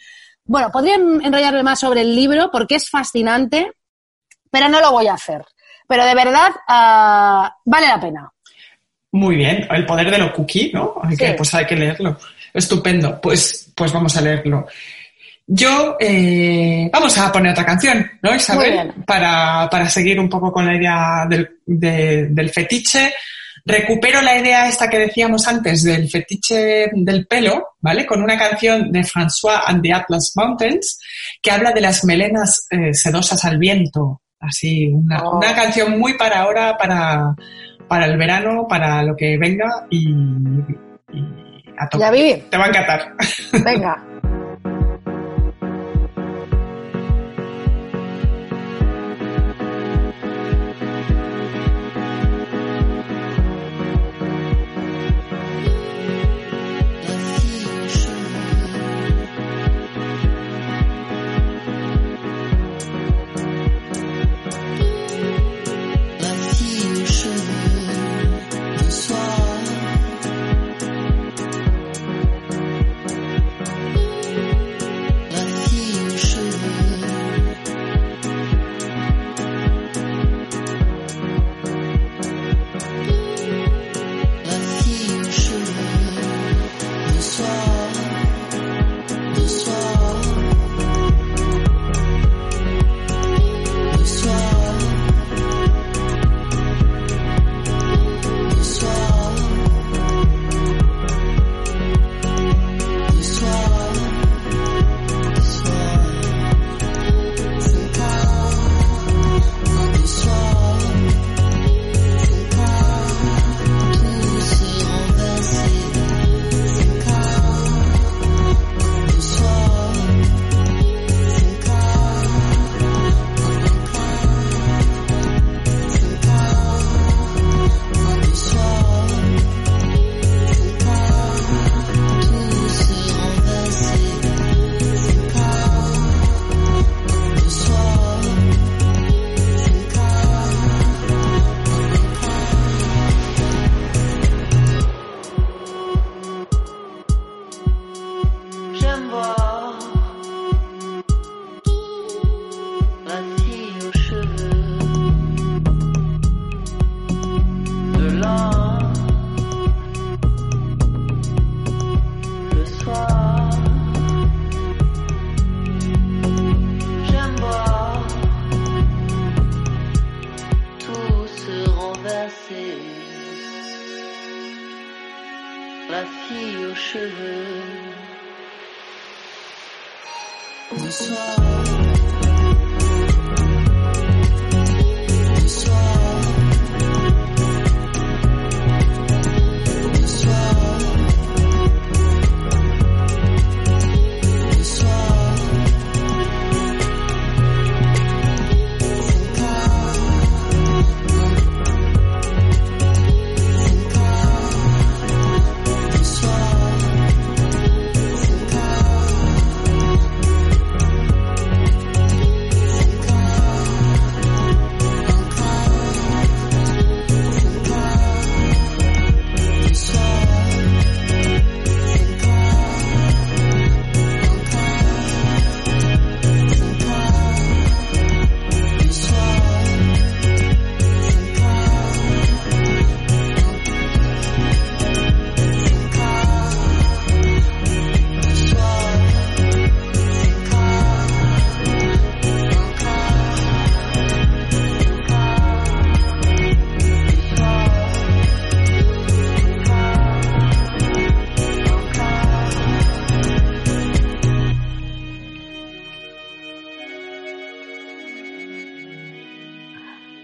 [0.46, 3.72] Bueno, podría enrollarme más sobre el libro porque es fascinante,
[4.50, 5.44] pero no lo voy a hacer.
[5.88, 8.30] Pero de verdad, ah, vale la pena.
[9.12, 10.96] Muy bien, el poder de lo cookie, ¿no?
[11.04, 12.18] Hay que, pues hay que leerlo.
[12.54, 14.66] Estupendo, pues, pues vamos a leerlo.
[15.46, 18.94] Yo, eh, vamos a poner otra canción, ¿no, Isabel?
[19.06, 23.14] Para, para seguir un poco con la idea del, de- del fetiche.
[23.66, 28.06] Recupero la idea esta que decíamos antes del fetiche del pelo, ¿vale?
[28.06, 31.00] Con una canción de François and the Atlas Mountains
[31.42, 34.22] que habla de las melenas eh, sedosas al viento.
[34.46, 35.38] Así, una, Oh.
[35.38, 37.34] una canción muy para ahora, para,
[37.88, 40.10] para el verano, para lo que venga y,
[41.12, 42.04] y a tope.
[42.04, 42.44] Ya vivir.
[42.50, 43.14] Te va a encantar.
[43.64, 44.04] Venga.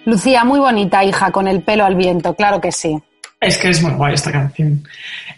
[0.09, 2.97] Lucía, muy bonita, hija, con el pelo al viento, claro que sí.
[3.39, 4.83] Es que es muy guay esta canción.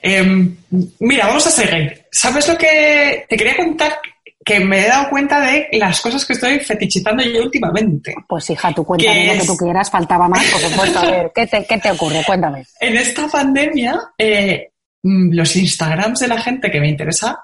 [0.02, 0.56] Em,
[1.00, 2.06] mira, vamos a seguir.
[2.12, 4.00] ¿Sabes lo que te quería contar?
[4.44, 8.16] Que me he dado cuenta de las cosas que estoy fetichizando yo últimamente.
[8.28, 11.00] Pues hija, tú cuéntame ¿Qué lo que tú quieras, faltaba más, por supuesto.
[11.00, 12.24] A ver, ¿qué te, qué te ocurre?
[12.26, 12.66] Cuéntame.
[12.80, 14.72] En esta pandemia, eh,
[15.04, 17.38] mm, los Instagrams de la gente que me interesa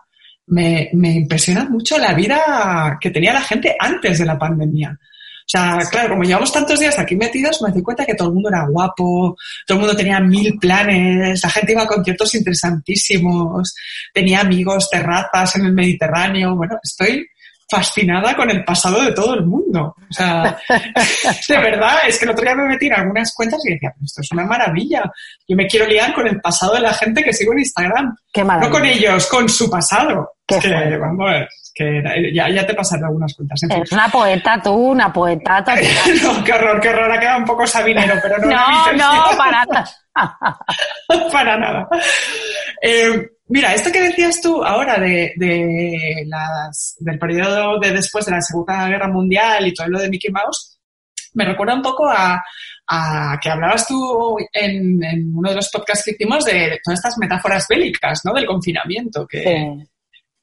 [0.47, 4.97] me, me impresiona mucho la vida que tenía la gente antes de la pandemia.
[5.47, 8.33] O sea, claro, como llevamos tantos días aquí metidos, me doy cuenta que todo el
[8.33, 13.73] mundo era guapo, todo el mundo tenía mil planes, la gente iba a conciertos interesantísimos,
[14.13, 16.53] tenía amigos, terrazas en el Mediterráneo.
[16.53, 17.25] Bueno, estoy
[17.69, 19.95] fascinada con el pasado de todo el mundo.
[19.97, 20.57] O sea,
[21.47, 24.05] de verdad, es que el otro día me metí en algunas cuentas y decía, "Pero
[24.05, 25.09] esto es una maravilla.
[25.47, 28.17] Yo me quiero liar con el pasado de la gente que sigo en Instagram.
[28.33, 30.36] Qué No con ellos, con su pasado.
[30.47, 30.97] Qué Es que, fuerte.
[30.97, 31.31] vamos,
[31.75, 32.01] que
[32.33, 33.61] ya, ya te pasaré algunas cuentas.
[33.63, 33.77] En fin.
[33.79, 35.59] Eres una poeta tú, una poeta
[36.23, 37.11] no, qué horror, qué horror.
[37.11, 39.85] Ha quedado un poco sabinero, pero no, No, no, para nada.
[41.31, 41.87] para nada.
[42.81, 48.31] Eh, mira, esto que decías tú ahora de, de las, del periodo de después de
[48.31, 50.79] la Segunda Guerra Mundial y todo lo de Mickey Mouse,
[51.33, 52.41] me recuerda un poco a,
[52.87, 57.17] a que hablabas tú en, en uno de los podcasts que hicimos de todas estas
[57.19, 58.33] metáforas bélicas, ¿no?
[58.33, 59.89] Del confinamiento, que, Sí.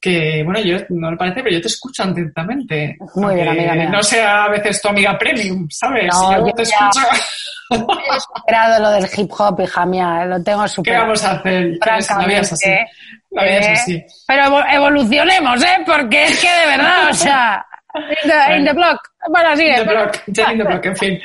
[0.05, 2.95] Que bueno, yo no me parece, pero yo te escucho atentamente.
[3.15, 3.89] Muy bien, amiga mía.
[3.89, 6.07] No sea a veces tu amiga premium, ¿sabes?
[6.13, 7.07] No, yo yo te ya- escucho.
[7.71, 11.03] He superado lo del hip hop, hija mía, lo tengo ¿Qué superado.
[11.05, 11.77] vamos a hacer?
[11.83, 12.69] La vida es así.
[13.31, 14.03] La vida es así.
[14.27, 15.77] Pero evo- evolucionemos, ¿eh?
[15.85, 18.99] Porque es que de verdad, o sea, in the, in the block.
[19.29, 19.73] Bueno, sigue.
[19.75, 21.19] The Block, Jenny the Block, en fin.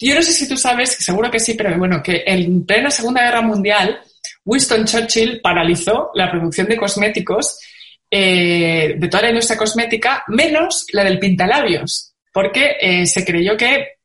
[0.00, 3.22] Yo no sé si tú sabes, seguro que sí, pero bueno, que en plena Segunda
[3.24, 3.98] Guerra Mundial,
[4.44, 7.58] Winston Churchill paralizó la producción de cosméticos
[8.10, 13.98] eh, de toda la industria cosmética, menos la del pintalabios, porque eh, se creyó que,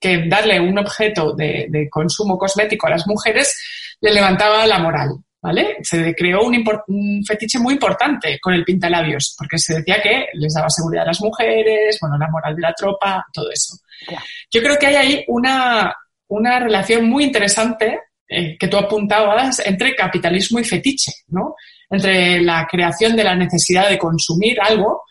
[0.00, 3.56] que darle un objeto de, de consumo cosmético a las mujeres
[4.00, 5.10] le levantaba la moral.
[5.40, 5.76] ¿Vale?
[5.82, 10.68] Se creó un, fetiche muy importante con el pintalabios, porque se decía que les daba
[10.68, 13.76] seguridad a las mujeres, bueno, la moral de la tropa, todo eso.
[14.04, 14.24] Claro.
[14.50, 15.94] Yo creo que hay ahí una,
[16.26, 21.54] una relación muy interesante eh, que tú apuntabas entre capitalismo y fetiche, ¿no?
[21.90, 25.02] Entre la creación de la necesidad de consumir algo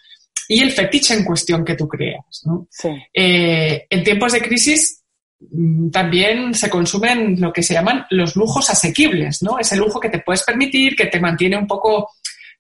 [0.48, 2.68] y el fetiche en cuestión que tú creas, ¿no?
[2.70, 2.90] Sí.
[3.14, 5.04] Eh, en tiempos de crisis
[5.40, 9.60] mm, también se consumen lo que se llaman los lujos asequibles, ¿no?
[9.60, 12.12] Ese lujo que te puedes permitir, que te mantiene un poco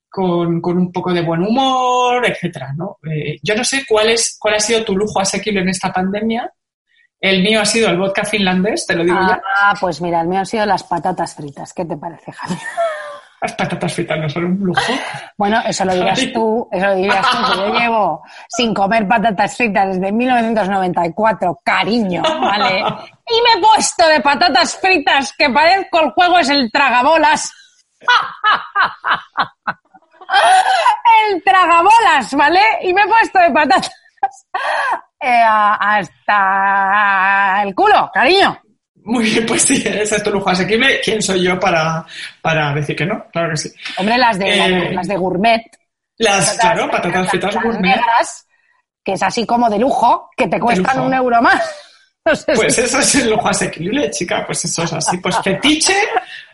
[0.09, 2.97] con, con un poco de buen humor, etcétera, ¿no?
[3.09, 6.51] Eh, yo no sé cuál es cuál ha sido tu lujo asequible en esta pandemia.
[7.20, 9.41] El mío ha sido el vodka finlandés, te lo digo ya.
[9.59, 11.74] Ah, pues mira, el mío han sido las patatas fritas.
[11.74, 12.55] ¿Qué te parece, Javi?
[13.39, 14.81] Las patatas fritas no son un lujo.
[15.38, 19.55] Bueno, eso lo dirás tú, eso lo dirías tú, que yo llevo sin comer patatas
[19.55, 22.79] fritas desde 1994, cariño, ¿vale?
[22.79, 27.53] Y me he puesto de patatas fritas que parezco el juego es el tragabolas.
[31.31, 32.59] El tragabolas, ¿vale?
[32.81, 33.89] Y me he puesto de patatas
[35.19, 35.43] eh,
[35.79, 38.59] hasta el culo, cariño.
[39.10, 40.99] Muy bien, pues sí, ese es tu lujo asequible.
[41.03, 42.05] ¿Quién soy yo para,
[42.41, 43.26] para decir que no?
[43.32, 43.70] Claro que sí.
[43.97, 45.64] Hombre, las de, Eh, las de gourmet,
[46.18, 47.95] Las, claro, patatas fritas las gourmet.
[47.95, 48.45] negras,
[49.03, 51.62] que es así como de lujo, que te cuestan un euro más.
[52.28, 54.43] No sé Pues si- eso es el lujo asequible, chica.
[54.45, 55.18] Pues eso es así.
[55.20, 55.95] Pues fetiche,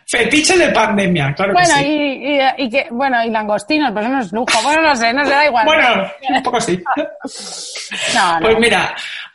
[0.06, 1.88] Fetiche de pandemia, claro Bueno, que sí.
[1.88, 4.62] y, y, y que, bueno, y langostinos, pues no es lujo.
[4.62, 5.64] Bueno, no sé, no sé, da igual.
[5.66, 6.80] Bueno, un poco sí.
[8.14, 8.40] no, no.
[8.40, 8.94] Pues mira,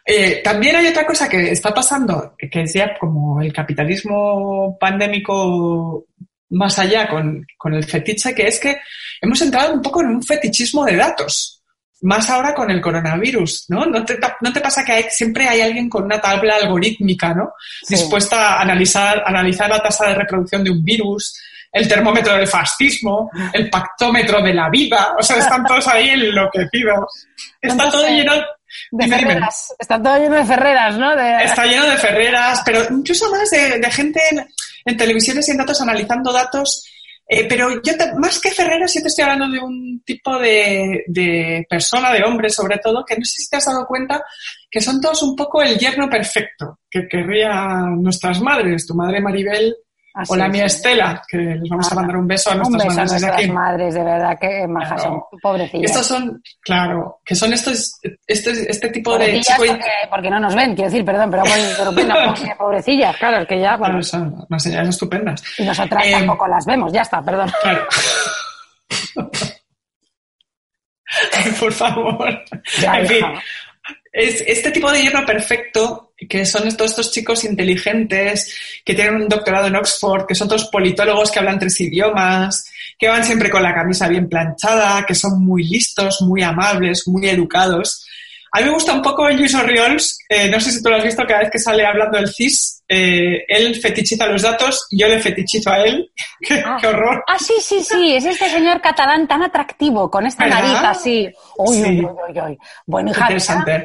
[0.09, 6.05] eh, también hay otra cosa que está pasando, que es ya como el capitalismo pandémico
[6.49, 8.77] más allá con, con el fetiche, que es que
[9.21, 11.55] hemos entrado un poco en un fetichismo de datos.
[12.01, 13.85] Más ahora con el coronavirus, ¿no?
[13.85, 17.51] ¿No te, no te pasa que hay- siempre hay alguien con una tabla algorítmica, ¿no?
[17.83, 17.95] Sí.
[17.95, 21.37] Dispuesta a analizar, analizar la tasa de reproducción de un virus,
[21.71, 25.13] el termómetro del fascismo, el pactómetro de la vida.
[25.19, 27.27] O sea, están todos ahí enloquecidos.
[27.61, 28.43] Está Entonces, todo lleno de
[28.91, 29.27] Dime, dime.
[29.29, 29.75] ferreras.
[29.79, 31.15] Está todo lleno de ferreras, ¿no?
[31.15, 31.43] De...
[31.43, 34.47] Está lleno de ferreras, pero incluso más de, de gente en,
[34.85, 36.85] en televisiones y en datos analizando datos.
[37.31, 41.03] Eh, pero yo, te- más que ferreras, yo te estoy hablando de un tipo de,
[41.07, 44.23] de persona, de hombre sobre todo, que no sé si te has dado cuenta
[44.71, 49.75] que son todos un poco el yerno perfecto que querrían nuestras madres, tu madre Maribel
[50.13, 50.61] Así o la es, sí.
[50.61, 53.25] Estela, que les vamos a Ah, mandar un beso a nuestras beso a madres desde
[53.27, 53.51] nuestras aquí.
[53.51, 55.27] madres, de verdad, que majas Claro.
[55.31, 55.91] son, pobrecillas.
[55.91, 60.39] Estos son, claro, que son estos, este, este tipo de Pobrecillas chico porque, porque no
[60.39, 63.77] nos ven, quiero decir, perdón, pero, bueno, pero bueno, porque pobrecillas, claro, es que ya,
[63.77, 65.43] bueno, Bueno, son unas señales estupendas.
[65.59, 67.51] y nosotras Eh, tampoco las vemos, ya está, perdón.
[67.61, 67.87] Claro.
[71.33, 72.43] Ay, Por favor.
[72.81, 73.13] Ya, en hija.
[73.15, 73.25] fin,
[74.11, 79.29] es este tipo de yerno perfecto, que son todos estos chicos inteligentes, que tienen un
[79.29, 83.63] doctorado en Oxford, que son todos politólogos que hablan tres idiomas, que van siempre con
[83.63, 88.05] la camisa bien planchada, que son muy listos, muy amables, muy educados.
[88.51, 91.03] A mí me gusta un poco Luis Orriols, eh, no sé si tú lo has
[91.03, 95.19] visto cada vez que sale hablando del CIS, eh, él fetichiza los datos, yo le
[95.19, 96.11] fetichizo a él.
[96.41, 96.77] qué, Ah.
[96.81, 97.23] qué horror.
[97.27, 100.61] Ah, sí, sí, sí, es este señor catalán tan atractivo, con esta ¿Verdad?
[100.63, 101.29] nariz así.
[101.57, 101.83] Uy, Sí.
[101.83, 102.59] uy, uy, uy, uy.
[102.87, 103.27] Bueno, hija,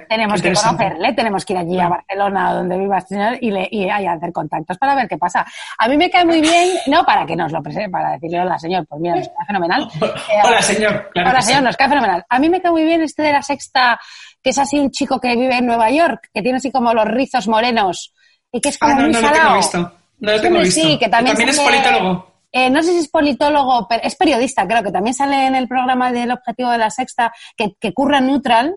[0.09, 3.68] tenemos que conocerle, tenemos que ir allí a Barcelona, donde viva este señor, y, le,
[3.70, 5.44] y hacer contactos para ver qué pasa.
[5.78, 8.59] A mí me cae muy bien, no para que nos lo presente, para decirle hola,
[8.59, 9.88] señor, pues mira, nos cae fenomenal.
[10.34, 11.11] Eh, Hola, señor.
[11.12, 11.64] Claro Hola, señor, sí.
[11.66, 12.24] nos cae fenomenal.
[12.28, 14.00] A mí me cae muy bien este de la sexta,
[14.42, 17.05] que es así un chico que vive en Nueva York, que tiene así como los
[17.07, 18.12] rizos morenos,
[18.57, 19.44] y que es como Ah, no, muy no lo salado.
[19.44, 19.92] tengo visto.
[20.20, 20.80] No lo tengo visto.
[20.80, 22.34] Sí, que también es sale- politólogo.
[22.52, 25.66] eh, no sé si es politólogo, pero es periodista, creo que también sale en el
[25.68, 28.76] programa del Objetivo de la Sexta, que, que curra neutral.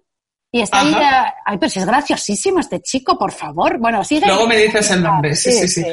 [0.51, 0.95] Y está ahí,
[1.45, 3.77] ay, pero si es graciosísimo este chico, por favor.
[3.79, 4.25] Bueno, sigue.
[4.25, 5.35] Luego me dices el nombre.
[5.35, 5.83] Sí, sí, sí.
[5.83, 5.89] sí.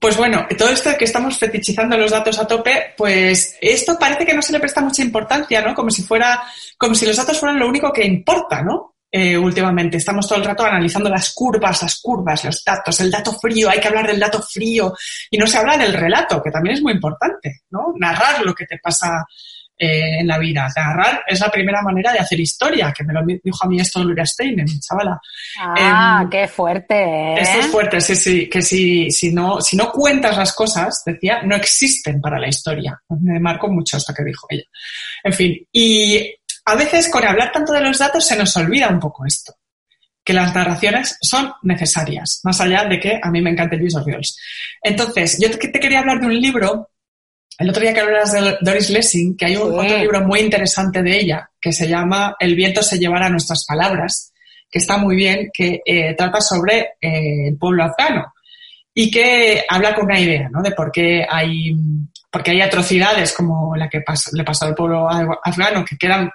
[0.00, 4.32] Pues bueno, todo esto que estamos fetichizando los datos a tope, pues esto parece que
[4.32, 5.74] no se le presta mucha importancia, ¿no?
[5.74, 6.42] Como si fuera,
[6.78, 8.94] como si los datos fueran lo único que importa, ¿no?
[9.12, 13.32] Eh, últimamente estamos todo el rato analizando las curvas, las curvas, los datos, el dato
[13.32, 14.94] frío, hay que hablar del dato frío
[15.28, 17.92] y no se habla del relato, que también es muy importante, ¿no?
[17.96, 19.24] Narrar lo que te pasa
[19.82, 20.68] eh, en la vida.
[20.76, 24.00] Narrar es la primera manera de hacer historia, que me lo dijo a mí esto
[24.00, 25.18] Gloria Steinem, chavala.
[25.58, 26.94] Ah, Em, qué fuerte.
[26.94, 27.40] ¿eh?
[27.40, 31.42] Esto es fuerte, sí, sí, que si, si, no, si no cuentas las cosas, decía,
[31.44, 33.00] no existen para la historia.
[33.22, 34.64] Me marcó mucho esto que dijo ella.
[35.24, 36.30] En fin, y
[36.64, 39.54] a veces con hablar tanto de los datos se nos olvida un poco esto,
[40.24, 44.36] que las narraciones son necesarias, más allá de que a mí me encanta Luis Oriols.
[44.82, 46.90] Entonces, yo te, te quería hablar de un libro,
[47.58, 49.86] el otro día que hablas de Doris Lessing, que hay un, Sí.
[49.86, 54.32] otro libro muy interesante de ella, que se llama El viento se llevará nuestras palabras,
[54.70, 58.32] que está muy bien, que eh, trata sobre eh, el pueblo afgano
[58.94, 60.62] y que habla con una idea, ¿no?
[60.62, 61.74] De por qué hay,
[62.30, 66.30] porque hay atrocidades como la que pas- le pasó al pueblo af- afgano, que quedan,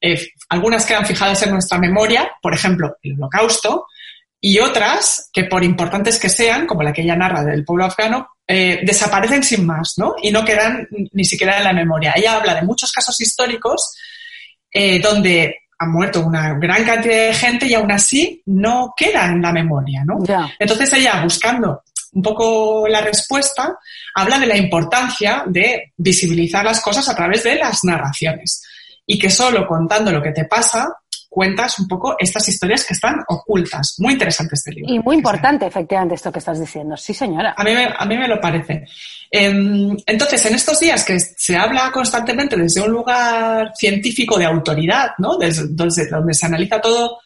[0.00, 3.86] eh, algunas quedan fijadas en nuestra memoria, por ejemplo, el holocausto,
[4.40, 8.28] y otras que por importantes que sean, como la que ella narra del pueblo afgano,
[8.46, 10.14] eh, desaparecen sin más, ¿no?
[10.22, 12.12] Y no quedan ni siquiera en la memoria.
[12.16, 13.94] Ella habla de muchos casos históricos
[14.72, 19.40] eh, donde ha muerto una gran cantidad de gente y aún así no queda en
[19.42, 20.18] la memoria, ¿no?
[20.58, 21.82] Entonces ella, buscando
[22.18, 23.78] un poco la respuesta,
[24.14, 28.60] habla de la importancia de visibilizar las cosas a través de las narraciones
[29.06, 30.88] y que solo contando lo que te pasa
[31.28, 33.94] cuentas un poco estas historias que están ocultas.
[33.98, 34.92] Muy interesante este libro.
[34.92, 36.96] Y muy importante, efectivamente, esto que estás diciendo.
[36.96, 37.54] Sí, señora.
[37.56, 38.84] A mí, me, a mí me lo parece.
[39.30, 45.10] Em, entonces, en estos días que se habla constantemente desde un lugar científico de autoridad,
[45.18, 45.36] ¿no?
[45.36, 47.18] Desde, desde donde se analiza todo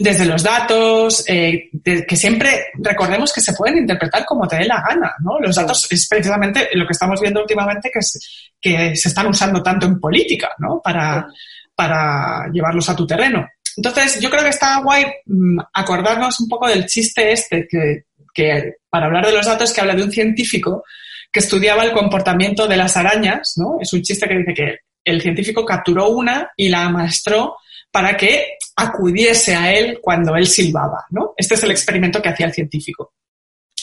[0.00, 4.64] desde los datos, eh, de- que siempre recordemos que se pueden interpretar como te dé
[4.64, 5.38] la gana, ¿no?
[5.38, 9.62] Los datos es precisamente lo que estamos viendo últimamente que, es- que se están usando
[9.62, 10.80] tanto en política, ¿no?
[10.82, 11.26] Para,
[11.74, 13.46] para llevarlos a tu terreno.
[13.76, 18.74] Entonces, yo creo que está guay mm, acordarnos un poco del chiste este, que, que
[18.88, 20.82] para hablar de los datos, que habla de un científico
[21.30, 23.78] que estudiaba el comportamiento de las arañas, ¿no?
[23.80, 27.56] Es un chiste que dice que el científico capturó una y la amaestró
[27.90, 31.34] para que acudiese a él cuando él silbaba, ¿no?
[31.36, 33.14] Este es el experimento que hacía el científico.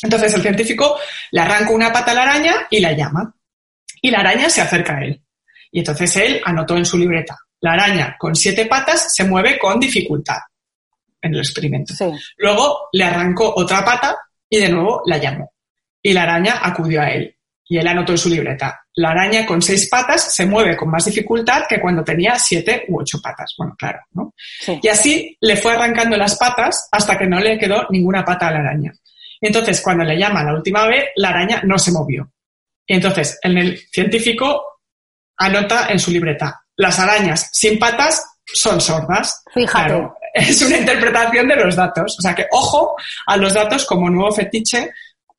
[0.01, 0.97] Entonces el científico
[1.32, 3.34] le arranca una pata a la araña y la llama.
[4.01, 5.22] Y la araña se acerca a él.
[5.72, 9.80] Y entonces él anotó en su libreta, la araña con siete patas se mueve con
[9.80, 10.38] dificultad
[11.22, 11.93] en el experimento.
[11.93, 12.05] Sí.
[12.38, 14.16] Luego le arrancó otra pata
[14.49, 15.51] y de nuevo la llamó.
[16.01, 17.36] Y la araña acudió a él.
[17.66, 18.87] Y él anotó en su libreta.
[18.98, 23.00] La araña con seis patas se mueve con más dificultad que cuando tenía siete u
[23.00, 23.54] ocho patas.
[23.58, 24.34] Bueno, claro, ¿no?
[24.60, 24.80] Sí.
[24.82, 28.52] Y así le fue arrancando las patas hasta que no le quedó ninguna pata a
[28.52, 28.91] la araña.
[29.39, 32.32] Entonces, cuando le llama la última vez, la araña no se movió.
[32.88, 34.64] Y entonces, en el científico
[35.38, 39.43] anota en su libreta, las arañas sin patas son sordas.
[39.54, 39.89] Fíjate.
[39.89, 42.16] Claro, es una interpretación de los datos.
[42.18, 42.95] O sea que ojo
[43.26, 44.91] a los datos como nuevo fetiche,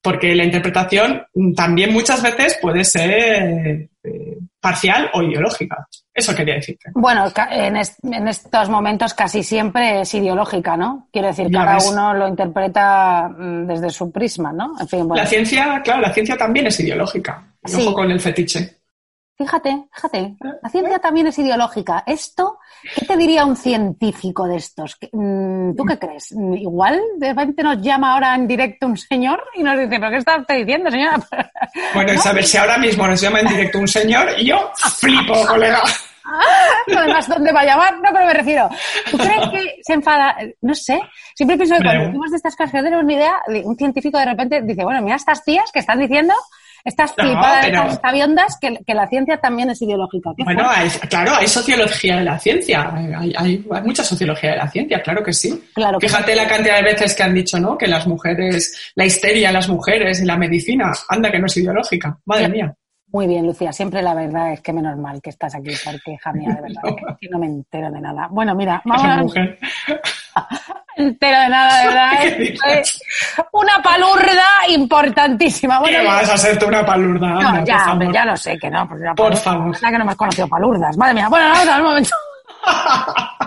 [0.03, 1.23] porque la interpretación
[1.57, 5.87] también muchas veces puede ser eh, parcial o ideológica.
[6.15, 6.91] Eso quería decirte.
[6.95, 11.09] Bueno, en, est- en estos momentos casi siempre es ideológica, ¿no?
[11.13, 11.89] Quiero decir, Ya cada ves.
[11.93, 14.73] uno lo interpreta mm, desde su prisma, ¿no?
[14.81, 15.23] En fin, bueno.
[15.23, 17.45] La ciencia, claro, la ciencia también es ideológica.
[17.65, 17.83] Sí.
[17.83, 18.78] Ojo con el fetiche.
[19.39, 22.03] Fíjate, fíjate, la ciencia también es ideológica.
[22.05, 22.59] Esto,
[22.97, 24.97] ¿qué te diría un científico de estos?
[24.97, 26.33] ¿Qué- mm, ¿Tú qué crees?
[26.35, 30.11] Mm, Igual de repente nos llama ahora en directo un señor y nos dice, ¿pero
[30.11, 31.19] qué está usted diciendo, señora?
[31.95, 35.33] Bueno, y saber si ahora mismo nos llama en directo un señor y yo flipo,
[35.47, 35.83] colega.
[36.97, 37.95] Además, ¿dónde va a llamar?
[38.01, 38.69] No, pero me refiero.
[39.11, 40.37] ¿Tú crees que se enfada?
[40.63, 41.01] No sé.
[41.35, 44.19] Siempre pienso que cuando decimos de estas cosas que no tenemos ni idea, un científico
[44.19, 46.35] de repente dice, bueno, mira estas tías que están diciendo,
[46.89, 50.31] estas No, flipadas, pero- estas sabiondas, que, que la ciencia también es ideológica.
[50.39, 52.91] Bueno, hay- claro, hay sociología de la ciencia.
[52.95, 55.63] Hay, hay- hay mucha sociología de la ciencia, claro que sí.
[55.75, 56.37] Claro que Fíjate sí.
[56.39, 57.77] la cantidad de veces que han dicho, ¿no?
[57.79, 61.57] Que las mujeres, la histeria en las mujeres y la medicina, anda que no es
[61.57, 62.19] ideológica.
[62.25, 62.75] Madre mía.
[63.11, 63.73] Muy bien, Lucía.
[63.73, 66.83] Siempre la verdad es que menos mal que estás aquí, porque, hija mía, de verdad,
[67.19, 68.29] que, que no me entero de nada.
[68.31, 69.59] Bueno, mira, vamos a mujer.
[70.99, 72.79] entero de nada, de verdad.
[72.79, 73.01] Es
[73.53, 75.79] una palurda importantísima.
[75.81, 77.29] Bueno, ¿Qué vas a tú una palurda?
[77.29, 78.89] No, ya, hombre, ya lo sé que no.
[79.17, 79.75] Por favor.
[79.75, 80.97] es la que no me has conocido palurdas.
[80.97, 81.29] Madre mía.
[81.29, 82.17] Bueno, vamos al momento.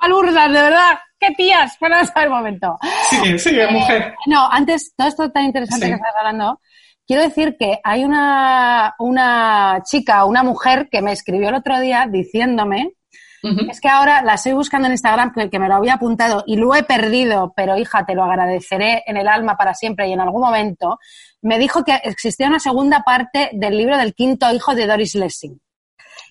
[0.00, 0.98] palurdas, de verdad.
[1.18, 1.76] ¿Qué tías?
[1.78, 2.78] Bueno, vamos al momento.
[3.10, 4.14] Sigue, sigue, mujer.
[4.26, 5.90] No, antes, todo esto tan interesante Sí.
[5.92, 6.60] que estás hablando,
[7.06, 12.06] quiero decir que hay una, una chica, una mujer que me escribió el otro día
[12.10, 12.94] diciéndome
[13.42, 16.56] Es que ahora la estoy buscando en Instagram, que, que me lo había apuntado y
[16.56, 20.20] lo he perdido, pero hija, te lo agradeceré en el alma para siempre y en
[20.20, 20.98] algún momento.
[21.40, 25.60] Me dijo que existía una segunda parte del libro del quinto hijo de Doris Lessing,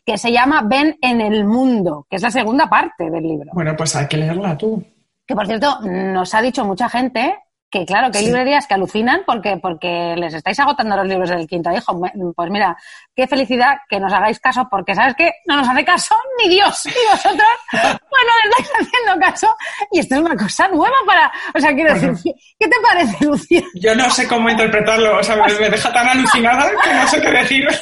[0.06, 3.52] que se llama Ven en el mundo, que es la segunda parte del libro.
[3.54, 4.82] Bueno, pues hay que leerla tú.
[5.28, 7.38] Que por cierto, nos ha dicho mucha gente
[7.72, 8.30] que claro, que hay Sí.
[8.32, 12.00] librerías que alucinan porque, porque les estáis agotando los libros del quinto hijo.
[12.36, 12.76] Pues mira,
[13.16, 15.32] qué felicidad que nos hagáis caso, porque ¿sabes qué?
[15.48, 17.48] No nos hace caso ni Dios, ni vosotros.
[18.12, 19.56] Bueno, le estáis haciendo caso
[19.92, 21.32] y esto es una cosa nueva para...
[21.56, 22.12] O sea, quiero Bueno.
[22.12, 23.62] decir, ¿qué te parece, Lucía?
[23.76, 27.22] Yo no sé cómo interpretarlo, o sea, me, me deja tan alucinada que no sé
[27.22, 27.68] qué decir.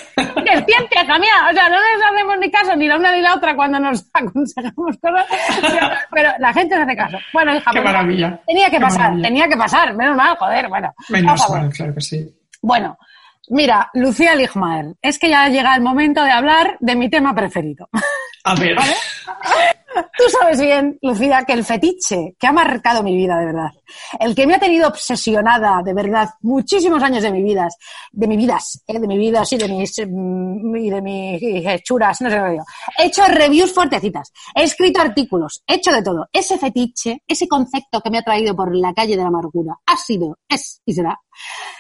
[0.46, 1.48] Que es ciencia, hija mía.
[1.50, 4.06] O sea, no les hacemos ni caso ni la una ni la otra cuando nos
[4.14, 5.26] aconsejamos cosas.
[5.62, 7.18] Pero, pero la gente no hace caso.
[7.34, 8.40] Bueno, hija, Qué pues, maravilla.
[8.46, 9.28] Tenía que Qué pasar, maravilla.
[9.28, 9.79] tenía que pasar.
[9.96, 10.94] Menos mal, joder, bueno.
[11.10, 12.36] Menos mal, claro que sí.
[12.62, 12.98] Bueno,
[13.50, 17.90] mira, Lucía Ligmaer, es que ya llega el momento de hablar de mi tema preferido.
[18.44, 18.78] A ver,
[20.18, 23.72] Tú sabes bien, Lucía, que el fetiche que ha marcado mi vida de verdad,
[24.20, 27.68] el que me ha tenido obsesionada de verdad muchísimos años de mi vida,
[28.12, 29.00] de mi vidas, ¿eh?
[29.00, 32.66] de mi vida, sí, de mis mm, y de mis hechuras, no sé qué digo.
[32.98, 36.28] He hecho reviews fuertecitas, he escrito artículos, he hecho de todo.
[36.32, 39.98] Ese fetiche, ese concepto que me ha traído por la calle de la amargura, ha
[39.98, 41.20] sido, es y será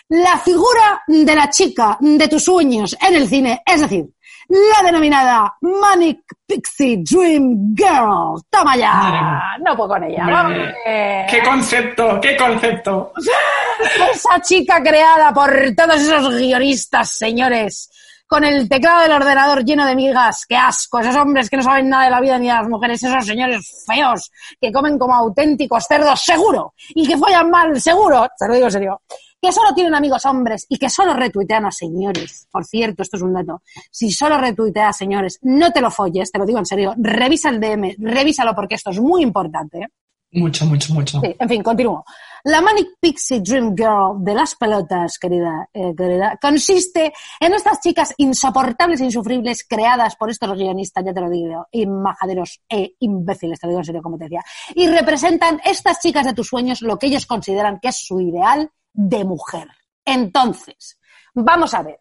[0.09, 4.05] la figura de la chica de tus sueños en el cine, es decir,
[4.49, 8.41] la denominada Manic Pixie Dream Girl.
[8.49, 9.57] Toma ya.
[9.63, 10.25] No puedo con ella.
[10.25, 10.57] Vamos.
[10.85, 13.13] qué concepto, qué concepto.
[14.11, 17.89] Esa chica creada por todos esos guionistas, señores,
[18.27, 21.89] con el teclado del ordenador lleno de migas, qué asco, esos hombres que no saben
[21.89, 25.85] nada de la vida ni de las mujeres, esos señores feos que comen como auténticos
[25.87, 29.01] cerdos, seguro, y que follan mal, seguro, te lo digo en serio,
[29.41, 32.47] que solo tienen amigos hombres y que solo retuitean a señores.
[32.51, 33.61] Por cierto, esto es un dato.
[33.91, 37.49] Si solo retuiteas a señores, no te lo folles, te lo digo en serio, revisa
[37.49, 39.87] el DM, revísalo porque esto es muy importante.
[40.31, 41.19] Mucho, mucho, mucho.
[41.21, 42.05] Sí, en fin, continúo.
[42.43, 48.13] La Manic Pixie Dream Girl de las pelotas, querida, eh, querida, consiste en estas chicas
[48.17, 53.59] insoportables e insufribles creadas por estos guionistas, ya te lo digo, y majaderos e imbéciles,
[53.59, 54.43] te lo digo en serio como te decía,
[54.75, 58.71] y representan estas chicas de tus sueños lo que ellos consideran que es su ideal
[58.93, 59.67] de mujer.
[60.05, 60.99] Entonces,
[61.33, 61.99] vamos a ver.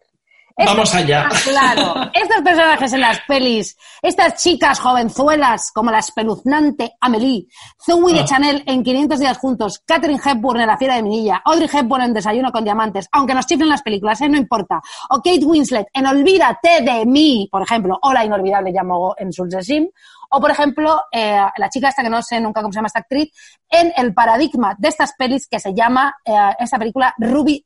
[0.65, 1.29] Vamos allá.
[1.45, 7.47] Claro, estos personajes en las pelis, estas chicas jovenzuelas como la espeluznante Amelie,
[7.83, 8.25] Zoe de Ah.
[8.25, 12.13] Chanel en 500 días juntos, Catherine Hepburn en La fiera de Minilla, Audrey Hepburn en
[12.13, 14.27] Desayuno con diamantes, aunque nos chiflen las películas, ¿eh?
[14.29, 19.15] no importa, o Kate Winslet en Olvídate de mí, por ejemplo, o la inolvidable Yamogo
[19.17, 19.87] en Sulzesim,
[20.29, 22.99] o por ejemplo, eh, la chica esta que no sé nunca cómo se llama esta
[22.99, 23.31] actriz,
[23.69, 27.63] en el paradigma de estas pelis que se llama eh, esta película Ruby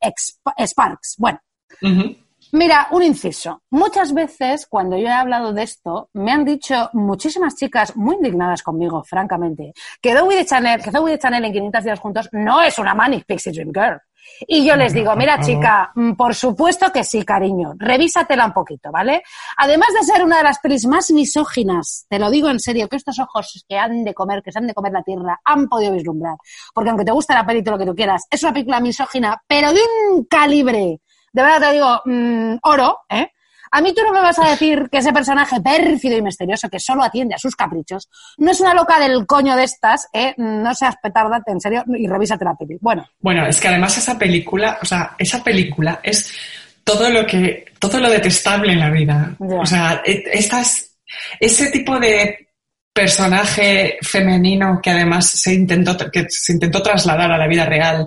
[0.58, 1.16] Sparks.
[1.18, 1.40] Bueno.
[2.52, 3.64] Mira, un inciso.
[3.72, 8.62] Muchas veces cuando yo he hablado de esto, me han dicho muchísimas chicas muy indignadas
[8.62, 12.62] conmigo, francamente, que Zoe de Chanel, que Zoe de Chanel en 500 días juntos no
[12.62, 14.00] es una Manic Pixie Dream Girl.
[14.48, 18.92] Y yo les digo, mira chica, mm, por supuesto que sí, cariño, revísatela un poquito,
[18.92, 19.24] ¿vale?
[19.58, 22.98] Además de ser una de las pelis más misóginas, te lo digo en serio, que
[22.98, 25.94] estos ojos que han de comer, que se han de comer la tierra, han podido
[25.94, 26.36] vislumbrar.
[26.74, 29.42] Porque aunque te gusta la peli todo lo que tú quieras, es una película misógina,
[29.48, 31.00] pero de un calibre
[31.34, 33.32] de verdad te digo, mm, oro, ¿eh?
[33.76, 36.80] A mí tú no me vas a decir que ese personaje pérfido y misterioso que
[36.80, 38.08] solo atiende a sus caprichos
[38.38, 40.36] no es una loca del coño de estas, ¿eh?
[40.38, 42.78] No seas petarda, en serio, y revísate la peli.
[42.80, 46.32] Bueno, Bueno, es que además esa película, o sea, esa película es
[46.84, 49.36] todo lo que, todo lo detestable en la vida.
[49.40, 50.96] O sea, e- estas,
[51.40, 52.50] ese tipo de
[52.94, 58.06] personaje femenino que además se intentó, que se intentó trasladar a la vida real,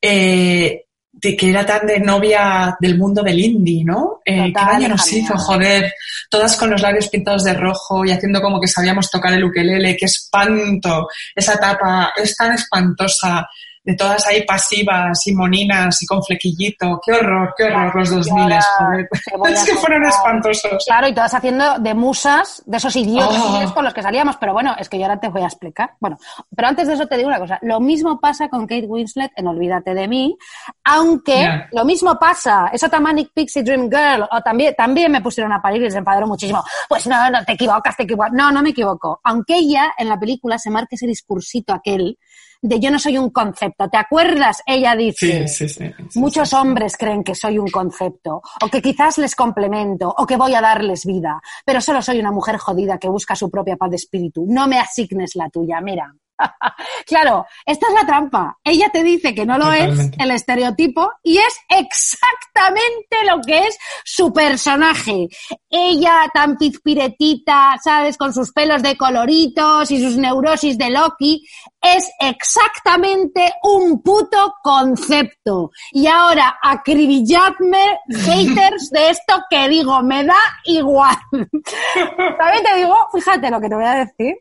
[0.00, 0.86] eh,
[1.20, 4.20] de que era tan de novia del mundo del indie, ¿no?
[4.24, 5.92] Eh, ¿Qué daño nos hizo, joder?
[6.30, 9.96] Todas con los labios pintados de rojo y haciendo como que sabíamos tocar el ukelele.
[9.96, 11.08] ¡Qué espanto!
[11.34, 13.48] Esa etapa es tan espantosa
[13.88, 17.00] de todas ahí pasivas y moninas y con flequillito.
[17.06, 19.08] ¡Qué horror, qué horror los 2000, ahora joder!
[19.24, 20.84] te voy a Es que fueron espantosos.
[20.86, 23.38] claro, y todas haciendo de musas, de esos idiotas
[23.70, 23.74] Oh.
[23.74, 25.92] con los que salíamos, pero bueno, es que yo ahora te voy a explicar.
[26.00, 26.18] Bueno,
[26.54, 29.46] pero antes de eso te digo una cosa, lo mismo pasa con Kate Winslet en
[29.46, 30.36] Olvídate de mí,
[30.84, 35.52] aunque lo mismo pasa, es otra Manic Pixie Dream Girl, o también, también me pusieron
[35.54, 36.62] a parir y se enfadaron muchísimo.
[36.88, 38.32] Pues no, no, te equivocas, te equivocas.
[38.32, 39.20] No, no me equivoco.
[39.24, 42.18] Aunque ella en la película se marque ese discursito aquel
[42.60, 43.88] de yo no soy un concepto.
[43.88, 44.62] ¿Te acuerdas?
[44.66, 45.46] Ella dice.
[45.46, 46.18] Sí, sí, sí.
[46.18, 50.54] Muchos hombres creen que soy un concepto, o que quizás les complemento, o que voy
[50.54, 53.96] a darles vida, pero solo soy una mujer jodida que busca su propia paz de
[53.96, 54.44] espíritu.
[54.48, 56.14] No me asignes la tuya, mira.
[57.06, 58.58] claro, esta es la trampa.
[58.64, 63.78] Ella te dice que no lo es, el estereotipo, y es exactamente lo que es
[64.04, 65.28] su personaje.
[65.68, 68.16] Ella tan pizpiretita, ¿sabes?
[68.16, 71.46] Con sus pelos de coloritos y sus neurosis de Loki,
[71.80, 75.70] es exactamente un puto concepto.
[75.92, 81.16] Y ahora acribilladme, haters, de esto que digo, me da igual.
[81.32, 84.34] También te digo, fíjate lo que te voy a decir,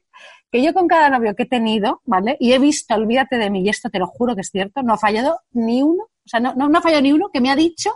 [0.51, 2.37] que yo con cada novio que he tenido, ¿vale?
[2.39, 4.93] Y he visto, olvídate de mí, y esto te lo juro que es cierto, no
[4.93, 7.49] ha fallado ni uno, o sea, no, no, no ha fallado ni uno que me
[7.49, 7.91] ha dicho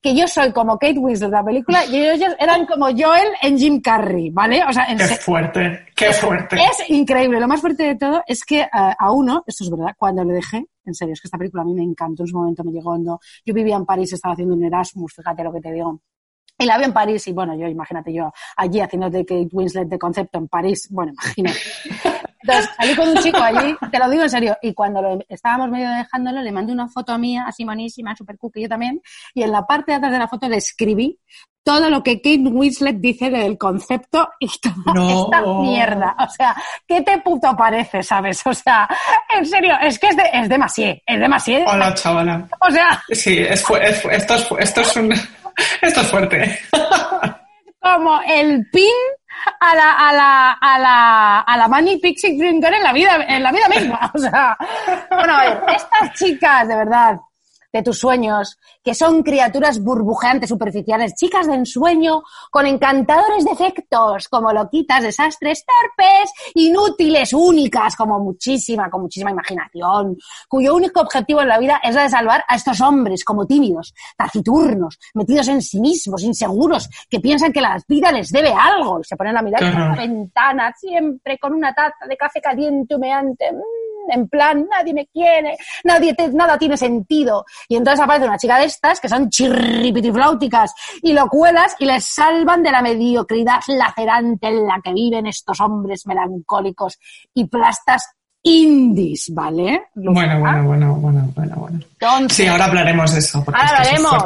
[0.00, 3.58] que yo soy como Kate Winslet de la película y ellos eran como Joel en
[3.58, 4.62] Jim Carrey, ¿vale?
[4.68, 5.86] O sea, en ¡Qué fuerte!
[5.96, 6.56] ¡Qué fuerte!
[6.56, 7.38] Es increíble.
[7.40, 10.34] Lo más fuerte de todo es que eh, a uno, esto es verdad, cuando le
[10.34, 12.72] dejé, en serio, es que esta película a mí me encantó, en su momento me
[12.72, 13.20] llegó hondo.
[13.44, 16.00] Yo vivía en París, estaba haciendo un Erasmus, fíjate lo que te digo.
[16.58, 19.88] Y la vi en París y bueno, yo imagínate yo allí haciendo de Kate Winslet
[19.88, 21.58] de concepto en París, bueno, imagínate.
[22.44, 25.70] Entonces salí con un chico allí, te lo digo en serio, y cuando lo- estábamos
[25.70, 29.00] medio dejándolo, le mandé una foto mía, así monísima, super cookie, yo también,
[29.32, 31.18] y en la parte de atrás de la foto le escribí
[31.64, 35.08] todo lo que Kate Winslet dice del concepto y toda No.
[35.24, 36.16] esta mierda.
[36.18, 36.56] O sea,
[36.88, 38.44] ¿qué te puto parece, sabes?
[38.44, 38.88] O sea,
[39.36, 41.64] en serio, es que es, de, es demasiado, es demasiado.
[41.68, 42.48] Hola, chavala.
[42.60, 44.26] O sea, Sí, es es esto, es,
[44.58, 45.12] esto, es un,
[45.80, 46.58] esto es fuerte.
[47.80, 48.92] como el pin
[49.60, 53.42] a la, a la, a la, a la Manny Pixie Dream en la vida, en
[53.42, 54.10] la vida misma.
[54.14, 54.56] O sea,
[55.10, 57.16] bueno, a ver, estas chicas, de verdad,
[57.72, 64.52] de tus sueños, que son criaturas burbujeantes, superficiales, chicas de ensueño, con encantadores defectos, como
[64.52, 70.16] loquitas, desastres, torpes, inútiles, únicas, como muchísima, con muchísima imaginación,
[70.48, 73.94] cuyo único objetivo en la vida es la de salvar a estos hombres, como tímidos,
[74.16, 79.04] taciturnos, metidos en sí mismos, inseguros, que piensan que la vida les debe algo, y
[79.04, 83.50] se ponen a mirar por la ventana, siempre con una taza de café caliente, humeante,
[83.52, 87.44] mm, en plan, nadie me quiere, nadie te- nada tiene sentido.
[87.68, 92.62] Y entonces aparece una chica de estas que son chirripitifláuticas y locuelas y les salvan
[92.62, 96.98] de la mediocridad lacerante en la que viven estos hombres melancólicos
[97.34, 98.08] y plastas
[98.42, 99.84] indies, ¿vale?
[99.94, 101.78] Bueno, bueno, bueno, bueno, bueno, bueno.
[101.92, 103.44] Entonces, Sí, ahora hablaremos de eso.
[103.46, 104.24] Ahora es hablaremos.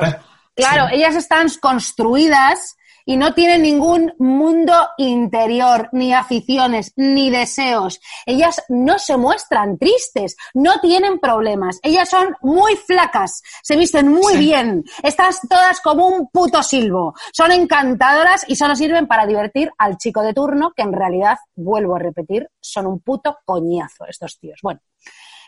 [0.55, 0.95] Claro, Sí.
[0.95, 2.77] ellas están construidas
[3.07, 8.01] y no tienen ningún mundo interior, ni aficiones, ni deseos.
[8.27, 11.79] Ellas no se muestran tristes, no tienen problemas.
[11.83, 14.39] Ellas son muy flacas, se visten muy Sí.
[14.41, 17.15] bien, están todas como un puto silbo.
[17.33, 21.97] Son encantadoras y solo sirven para divertir al chico de turno, que en realidad, vuelvo
[21.97, 24.59] a repetir, son un puto coñazo estos tíos.
[24.63, 24.81] Bueno.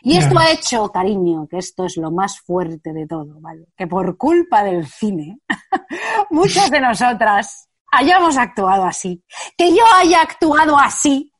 [0.01, 3.67] Y esto ha hecho, cariño, que esto es lo más fuerte de todo, ¿vale?
[3.75, 5.39] Que por culpa del cine,
[6.29, 9.23] muchas de nosotras hayamos actuado así.
[9.57, 11.31] Que yo haya actuado así.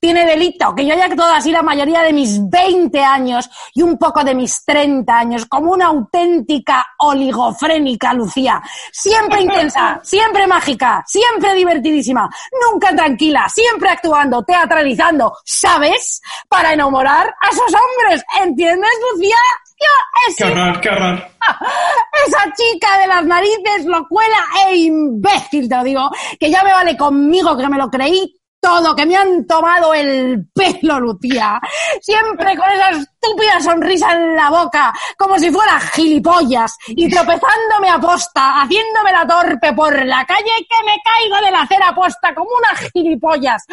[0.00, 0.74] Tiene delito.
[0.74, 4.34] Que yo haya actuado así la mayoría de mis 20 años y un poco de
[4.34, 8.62] mis 30 años, como una auténtica oligofrénica, Lucía.
[8.92, 12.28] Siempre intensa, siempre mágica, siempre divertidísima,
[12.70, 16.20] nunca tranquila, siempre actuando, teatralizando, ¿sabes?
[16.48, 18.24] Para enamorar a esos hombres.
[18.42, 19.36] ¿Entiendes, Lucía?
[19.80, 19.86] Yo
[20.26, 21.14] Qué sido horror, qué horror.
[22.26, 26.96] esa chica de las narices, locuela e imbécil, te lo digo, que ya me vale
[26.96, 31.60] conmigo, que me lo creí todo, que me han tomado el pelo, Lucía.
[32.00, 37.98] Siempre con esa estúpida sonrisa en la boca, como si fuera gilipollas, y tropezándome a
[37.98, 42.50] posta, haciéndome la torpe por la calle, que me caigo de la acera posta como
[42.50, 43.64] una gilipollas.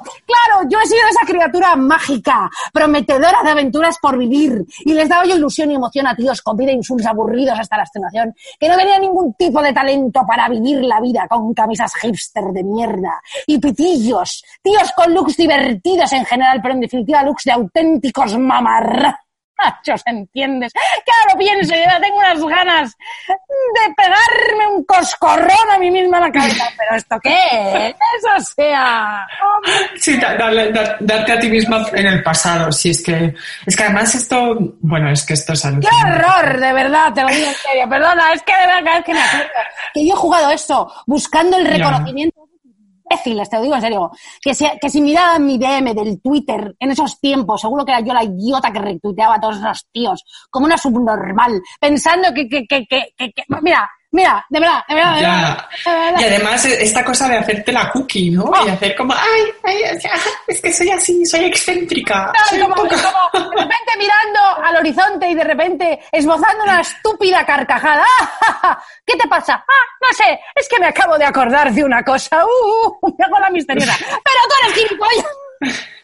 [0.00, 5.24] Claro, yo he sido esa criatura mágica, prometedora de aventuras por vivir, y les daba
[5.24, 8.76] yo ilusión y emoción a tíos con vida insultos aburridos hasta la extenuación, que no
[8.76, 13.58] tenían ningún tipo de talento para vivir la vida con camisas hipster de mierda, y
[13.58, 18.36] pitillos, tíos con looks divertidos en general, pero en definitiva looks de auténticos
[19.62, 20.72] mamarrachos, ¿entiendes?
[20.72, 22.96] Claro, pienso, yo tengo unas ganas
[23.28, 27.38] de pegarme un coscorrón a mí misma en la cabeza, pero ¿esto qué
[27.88, 27.94] es?
[28.18, 29.26] Eso sea...
[29.96, 32.70] Sí, da- da- darte a ti misma en el pasado.
[32.72, 33.34] Sí, es que,
[33.66, 36.26] es que además esto, bueno, es que esto es ¡Qué alucinante.
[36.26, 36.60] horror!
[36.60, 37.88] De verdad, te lo digo en serio.
[37.88, 39.46] Perdona, es que de verdad que me acuerdo
[39.94, 41.70] que yo he jugado esto buscando el Ya.
[41.76, 42.41] reconocimiento
[43.12, 44.10] imbéciles, te lo digo en serio.
[44.40, 48.00] Que si, que si miraba mi DM del Twitter en esos tiempos, seguro que era
[48.00, 52.66] yo la idiota que retuiteaba a todos esos tíos como una subnormal, pensando que, que,
[52.66, 55.90] que, que, que- que- mira, mira, de verdad, de verdad, de verdad, Ya.
[55.92, 56.20] de verdad.
[56.20, 58.44] Y además esta cosa de hacerte la cookie, ¿no?
[58.44, 58.66] Oh.
[58.66, 59.82] Y hacer como, ay, ay,
[60.46, 62.26] es que soy así, soy excéntrica.
[62.26, 62.88] No, soy como, poco...
[62.88, 68.04] como de repente mirando al horizonte y de repente esbozando una estúpida carcajada.
[69.06, 69.54] ¿Qué te pasa?
[69.54, 72.44] Ah, no sé, es que me acabo de acordar de una cosa.
[72.44, 72.98] ¡Uh!
[73.00, 73.96] uh, Me hago la misteriosa.
[73.98, 75.26] Pero tú eres gilipollas.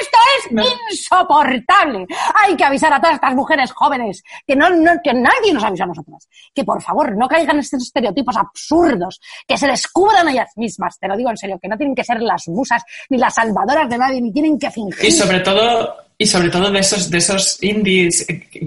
[0.00, 0.62] Esto es No.
[0.90, 2.06] insoportable.
[2.42, 5.84] Hay que avisar a todas estas mujeres jóvenes que no, no- que nadie nos avisa
[5.84, 6.28] a nosotras.
[6.54, 10.98] Que por favor no caigan en estos estereotipos absurdos, que se descubran ellas mismas.
[10.98, 13.88] Te lo digo en serio, que no tienen que ser las musas ni las salvadoras
[13.88, 15.04] de nadie, ni tienen que fingir.
[15.04, 18.24] Y sobre todo, y sobre todo de esos, de esos indies,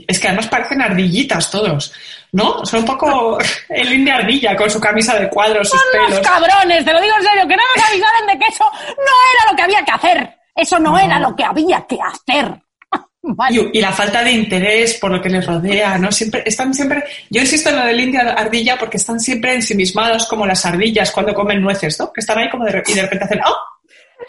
[0.08, 1.94] es que además parecen ardillitas todos,
[2.34, 2.66] ¿no?
[2.66, 3.38] Son un poco
[3.70, 6.20] el indie ardilla con su camisa de cuadros, sus Son pelos.
[6.28, 9.52] cabrones, te lo digo en serio, que no nos avisaron de que eso no era
[9.52, 10.36] lo que había que hacer.
[10.54, 12.62] Eso no, era lo que había que hacer.
[13.22, 13.70] Vale.
[13.74, 16.12] Y, la falta de interés por lo que les rodea, ¿no?
[16.12, 20.46] Siempre, están siempre, yo insisto en lo del india ardilla porque están siempre ensimismados como
[20.46, 22.12] las ardillas cuando comen nueces, ¿no?
[22.12, 23.75] Que están ahí como de, y de repente hacen, ¡oh!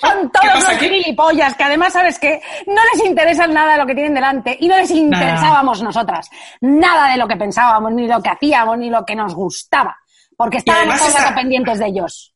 [0.01, 0.89] Son ¿Qué todos los aquí?
[0.89, 2.41] gilipollas que además, ¿sabes qué?
[2.67, 6.29] No les interesa nada de lo que tienen delante y no les interesábamos nosotras.
[6.61, 9.97] Nada de lo que pensábamos, ni lo que hacíamos, ni lo que nos gustaba.
[10.37, 12.35] Porque estábamos esa- pendientes de ellos.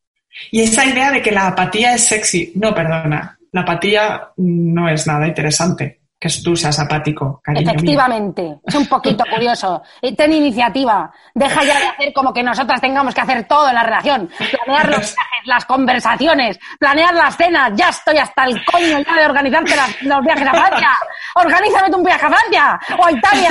[0.49, 5.05] Y esa idea de que la apatía es sexy, no, perdona, la apatía no es
[5.05, 6.00] nada interesante.
[6.21, 7.71] Que tú seas apático, cariño mío.
[7.71, 9.81] Efectivamente, es un poquito curioso.
[10.03, 11.11] Y Ten iniciativa.
[11.33, 14.29] Deja ya de hacer como que nosotras tengamos que hacer todo en la relación.
[14.37, 17.71] Planear los viajes, las conversaciones, planear las cenas.
[17.75, 20.89] Ya estoy hasta el coño ya de organizarte las- los viajes a Francia.
[21.37, 23.49] Organízame un viaje a Francia o a Italia,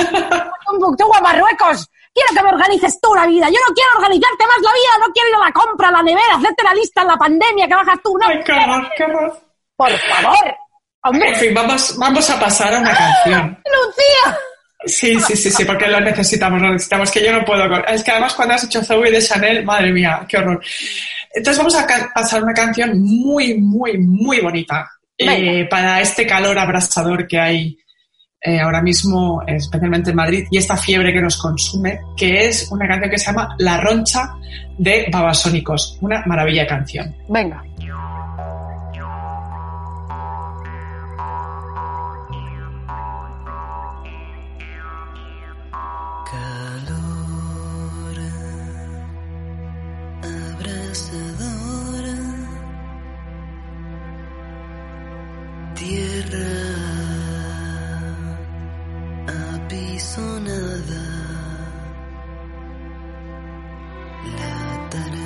[0.69, 1.89] o a Marruecos.
[2.13, 3.47] Quiero que me organices tú la vida.
[3.47, 5.05] Yo no quiero organizarte más la vida.
[5.07, 7.67] No quiero ir a la compra, a la nevera, hacerte la lista en la pandemia
[7.67, 8.17] que bajas tú.
[8.17, 9.39] No, Ay, qué horror, qué horror.
[9.75, 10.55] por favor.
[11.03, 13.57] Hombre, En fin, vamos, vamos a pasar a una canción.
[13.65, 14.37] Lucía.
[14.85, 17.67] Sí, sí, sí, sí, porque lo necesitamos, lo necesitamos, que yo no puedo.
[17.69, 20.59] con- Es que además cuando has hecho Zoe de Chanel, madre mía, qué horror.
[21.33, 27.27] Entonces vamos a pasar una canción muy, muy, muy bonita eh, para este calor abrasador
[27.27, 27.77] que hay
[28.43, 32.87] eh, ahora mismo, especialmente en Madrid, y esta fiebre que nos consume, que es una
[32.87, 34.33] canción que se llama La Roncha
[34.79, 35.99] de Babasónicos.
[36.01, 37.15] Una maravilla canción.
[37.29, 37.63] Venga.
[56.31, 56.71] tierra
[59.55, 61.05] apisonada.
[64.39, 64.57] La
[64.91, 65.25] tarde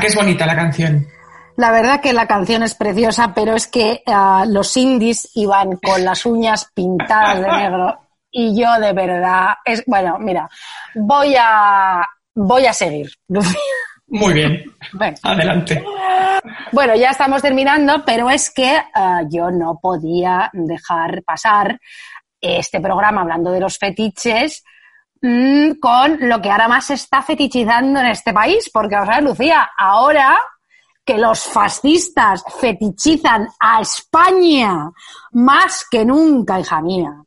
[0.00, 1.06] ¿A qué es bonita la canción?
[1.58, 6.02] La verdad que la canción es preciosa, pero es que ah, los indies iban con
[6.02, 8.00] las uñas pintadas de negro
[8.30, 10.48] y yo de verdad es bueno, mira,
[10.94, 12.00] voy a
[12.34, 13.10] voy a seguir.
[14.06, 14.64] Muy bien.
[15.22, 15.84] Adelante.
[16.72, 21.78] Bueno, ya estamos terminando, pero es que ah, yo no podía dejar pasar
[22.40, 24.64] este programa hablando de los fetiches
[25.22, 29.20] mm, con lo que ahora más se está fetichizando en este país, porque, o sea,
[29.20, 30.38] Lucía, ahora
[31.04, 34.90] que los fascistas fetichizan a España
[35.32, 37.22] más que nunca, hija mía,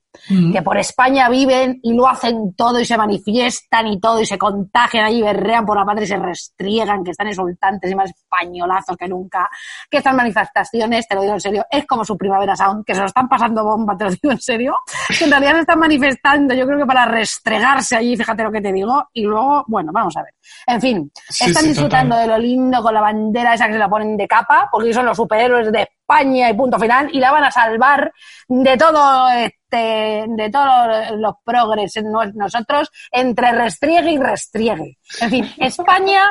[0.52, 4.38] Que por España viven y lo hacen todo y se manifiestan y todo y se
[4.38, 8.96] contagian allí, berrean por la patria y se restriegan, que están exultantes y más españolazos
[8.96, 9.50] que nunca,
[9.90, 13.02] que estas manifestaciones, te lo digo en serio, es como su primavera sound, que se
[13.02, 14.76] lo están pasando bomba, te lo digo en serio,
[15.18, 18.62] que en realidad se están manifestando, yo creo que para restregarse allí, fíjate lo que
[18.62, 20.34] te digo, y luego, bueno, vamos a ver.
[20.68, 22.30] En fin, Sí, están sí, disfrutando total.
[22.30, 25.06] de lo lindo con la bandera esa que se la ponen de capa, porque son
[25.06, 28.12] los superhéroes de España y punto final, y la van a salvar
[28.48, 31.94] de todo este, de todos los progres
[32.36, 34.98] nosotros, entre restriegue y restriegue.
[35.22, 36.24] En fin, España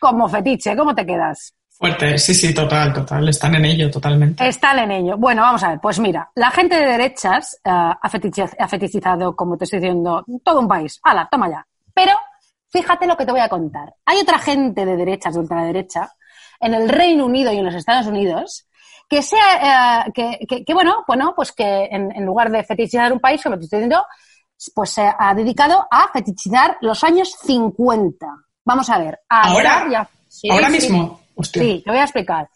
[0.00, 1.54] como fetiche, ¿cómo te quedas?
[1.70, 3.28] Fuerte, sí, sí, total, total.
[3.28, 4.48] Están en ello totalmente.
[4.48, 5.16] Están en ello.
[5.16, 5.78] Bueno, vamos a ver.
[5.80, 10.66] Pues mira, la gente de derechas eh, ha fetichizado, como te estoy diciendo, todo un
[10.66, 10.98] país.
[11.04, 11.64] ¡Hala, toma ya!
[11.94, 12.14] Pero
[12.68, 13.94] fíjate lo que te voy a contar.
[14.06, 16.10] Hay otra gente de derechas, de ultraderecha,
[16.58, 18.67] en el Reino Unido y en los Estados Unidos
[19.08, 23.12] que sea, eh, que, que- que, bueno, bueno, pues que en, en lugar de fetichizar
[23.12, 24.04] un país, como te estoy diciendo,
[24.74, 28.26] pues se ha dedicado a fetichizar los años 50.
[28.64, 29.20] Vamos a ver.
[29.28, 29.76] A ¿Ahora?
[29.78, 30.72] adorar y a- sí, Ahora sí.
[30.72, 31.20] mismo.
[31.36, 31.62] Hostia.
[31.62, 32.48] Sí, te voy a explicar.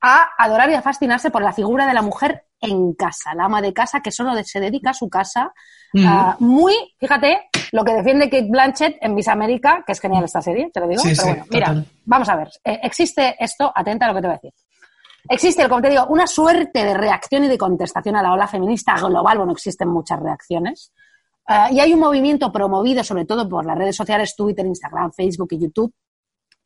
[0.00, 3.60] A adorar y a fascinarse por la figura de la mujer en casa, la ama
[3.62, 5.52] de casa que solo se dedica a su casa.
[5.92, 6.06] Mm.
[6.06, 10.40] Ah, muy, fíjate, lo que defiende Kate Blanchett en Miss América, que es genial esta
[10.42, 11.02] serie, te lo digo.
[11.02, 11.86] Sí, pero sí, bueno, mira, total.
[12.06, 12.48] vamos a ver.
[12.64, 14.52] Eh, existe esto, atenta a lo que te voy a decir.
[15.28, 18.94] Existe, como te digo, una suerte de reacción y de contestación a la ola feminista
[18.96, 19.38] global.
[19.38, 20.92] Bueno, existen muchas reacciones.
[21.46, 25.48] Ah, y hay un movimiento promovido sobre todo por las redes sociales, Twitter, Instagram, Facebook
[25.52, 25.92] y YouTube,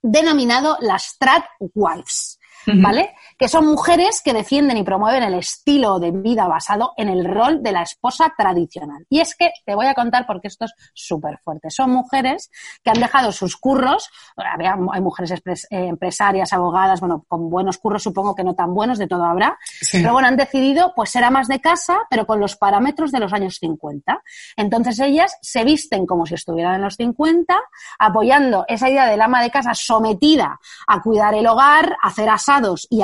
[0.02, 1.44] denominado las Strat
[1.74, 2.38] Wives.
[2.66, 3.14] ¿vale?
[3.38, 7.62] Que son mujeres que defienden y promueven el estilo de vida basado en el rol
[7.62, 9.06] de la esposa tradicional.
[9.08, 11.70] Y es que te voy a contar porque esto es súper fuerte.
[11.70, 12.50] Son mujeres
[12.82, 17.78] que han dejado sus curros, había- hay mujeres expres- eh, empresarias, abogadas, bueno, con buenos
[17.78, 20.00] curros supongo que no tan buenos, de todo habrá, Sí.
[20.00, 23.32] pero bueno, han decidido pues ser amas de casa, pero con los parámetros de los
[23.32, 24.20] años 50.
[24.56, 27.56] Entonces ellas se visten como si estuvieran en los 50,
[27.98, 33.02] apoyando esa idea del ama de casa sometida a cuidar el hogar, hacer asados y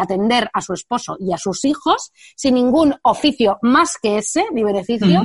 [0.52, 5.22] a su esposo y a sus hijos, sin ningún oficio más que ese, ni beneficio.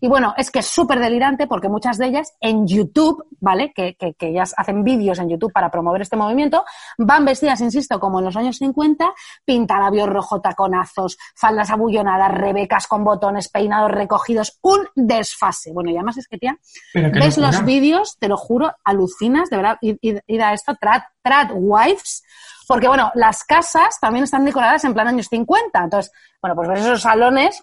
[0.00, 3.72] Y bueno, es que es súper delirante porque muchas de ellas en YouTube, ¿vale?
[3.74, 6.64] Que, que, que ellas hacen vídeos en YouTube para promover este movimiento,
[6.98, 9.06] van vestidas, insisto, como en los años 50,
[9.44, 15.72] pintalabios rojo, taconazos, faldas abullonadas, rebecas con botones, peinados recogidos, un desfase.
[15.72, 16.58] Bueno, y además es que, tía,
[16.92, 20.74] Pero ves los vídeos, te lo juro, alucinas, de verdad, id, id- id a esto,
[20.80, 22.22] trad, trad wives,
[22.68, 26.12] porque bueno, las casas también están decoradas en plan años 50, entonces,
[26.42, 27.62] bueno, pues ves esos salones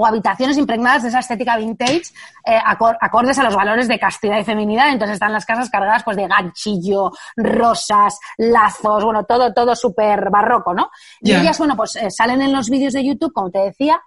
[0.00, 2.02] o habitaciones impregnadas de esa estética vintage,
[2.46, 4.90] eh, acor- acordes a los valores de castidad y feminidad.
[4.90, 10.72] Entonces están las casas cargadas pues de ganchillo, rosas, lazos, bueno, todo, todo súper barroco,
[10.72, 10.90] ¿no?
[11.20, 14.00] Y ellas, bueno, pues eh, salen en los vídeos de YouTube, como te decía,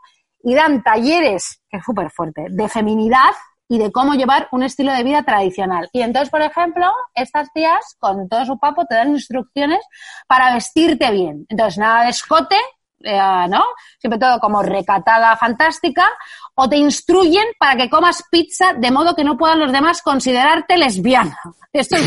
[0.43, 3.31] y dan talleres, que es súper fuerte, de feminidad
[3.67, 5.89] y de cómo llevar un estilo de vida tradicional.
[5.93, 9.79] Y entonces, por ejemplo, estas tías, con todo su papo, te dan instrucciones
[10.27, 11.45] para vestirte bien.
[11.49, 12.57] Entonces, nada de escote,
[13.03, 13.63] eh, ¿no?
[13.99, 16.09] Siempre todo como recatada, fantástica,
[16.55, 20.77] o te instruyen para que comas pizza de modo que no puedan los demás considerarte
[20.77, 21.37] lesbiana.
[21.73, 22.03] Esto es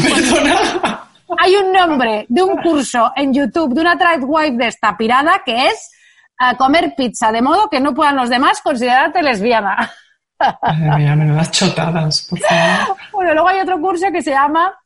[1.38, 5.68] hay un nombre de un curso en YouTube de una wife de esta pirada que
[5.68, 5.90] es
[6.40, 9.90] eh, comer pizza de modo que no puedan los demás considerarte lesbiana.
[10.38, 12.96] Madre mía, menudas chotadas, por favor.
[13.12, 14.76] Bueno, luego hay otro curso que se llama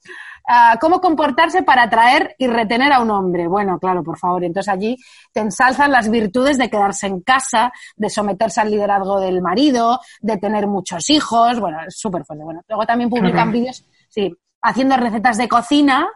[0.49, 3.47] ah, Cómo comportarse para atraer y retener a un hombre.
[3.47, 4.43] Bueno, claro, por favor.
[4.43, 4.97] Entonces allí
[5.33, 10.37] te ensalzan las virtudes de quedarse en casa, de someterse al liderazgo del marido, de
[10.39, 11.61] tener muchos hijos.
[11.61, 12.45] Bueno, es súper fuerte.
[12.45, 16.09] Bueno, luego también publican vídeos, sí, haciendo recetas de cocina.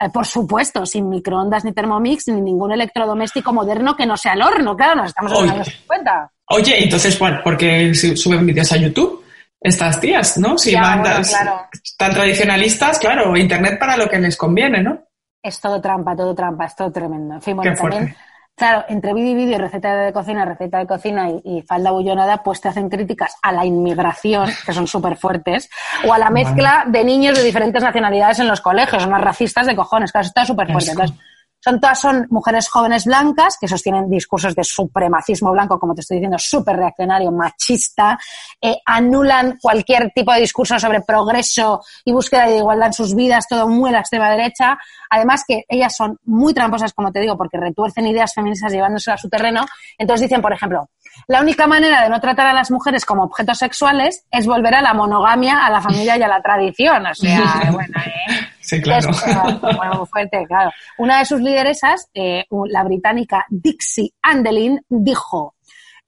[0.00, 4.42] eh, por supuesto, sin microondas ni Thermomix ni ningún electrodoméstico moderno que no sea el
[4.42, 5.52] horno, claro, nos estamos en los Oye.
[5.54, 6.30] años 50.
[6.50, 9.24] Oye, entonces, ¿por qué suben vídeos a YouTube?
[9.60, 10.56] Estas tías, ¿no?
[10.56, 11.60] Si Ya, van bueno, claro.
[11.96, 14.98] tan tradicionalistas, claro, Internet para lo que les conviene, ¿no?
[15.42, 17.34] Es todo trampa, todo trampa, es todo tremendo.
[17.34, 18.16] En fin, bueno, Qué también,
[18.54, 22.42] claro, entre vídeo y vídeo, receta de cocina, receta de cocina y, y falda bullonada,
[22.42, 25.68] pues te hacen críticas a la inmigración, que son súper fuertes,
[26.06, 29.76] o a la mezcla de niños de diferentes nacionalidades en los colegios, unas racistas de
[29.76, 30.90] cojones, claro, esto es súper fuerte.
[30.90, 31.16] Entonces,
[31.60, 36.18] son todas son mujeres jóvenes blancas que sostienen discursos de supremacismo blanco, como te estoy
[36.18, 38.18] diciendo, súper reaccionario, machista,
[38.60, 43.46] eh, anulan cualquier tipo de discurso sobre progreso y búsqueda de igualdad en sus vidas,
[43.48, 44.78] todo muy a la extrema derecha.
[45.10, 49.22] Además que ellas son muy tramposas, como te digo, porque retuercen ideas feministas llevándoselas a
[49.22, 49.64] su terreno.
[49.96, 50.88] Entonces dicen, por ejemplo,
[51.26, 54.82] la única manera de no tratar a las mujeres como objetos sexuales es volver a
[54.82, 57.06] la monogamia, a la familia y a la tradición.
[57.06, 59.10] O sea, bueno, eh, Sí, claro.
[59.10, 60.70] eh, bueno, fuerte, claro.
[60.98, 65.54] Una de sus lideresas, eh, la británica Dixie Andelin, dijo: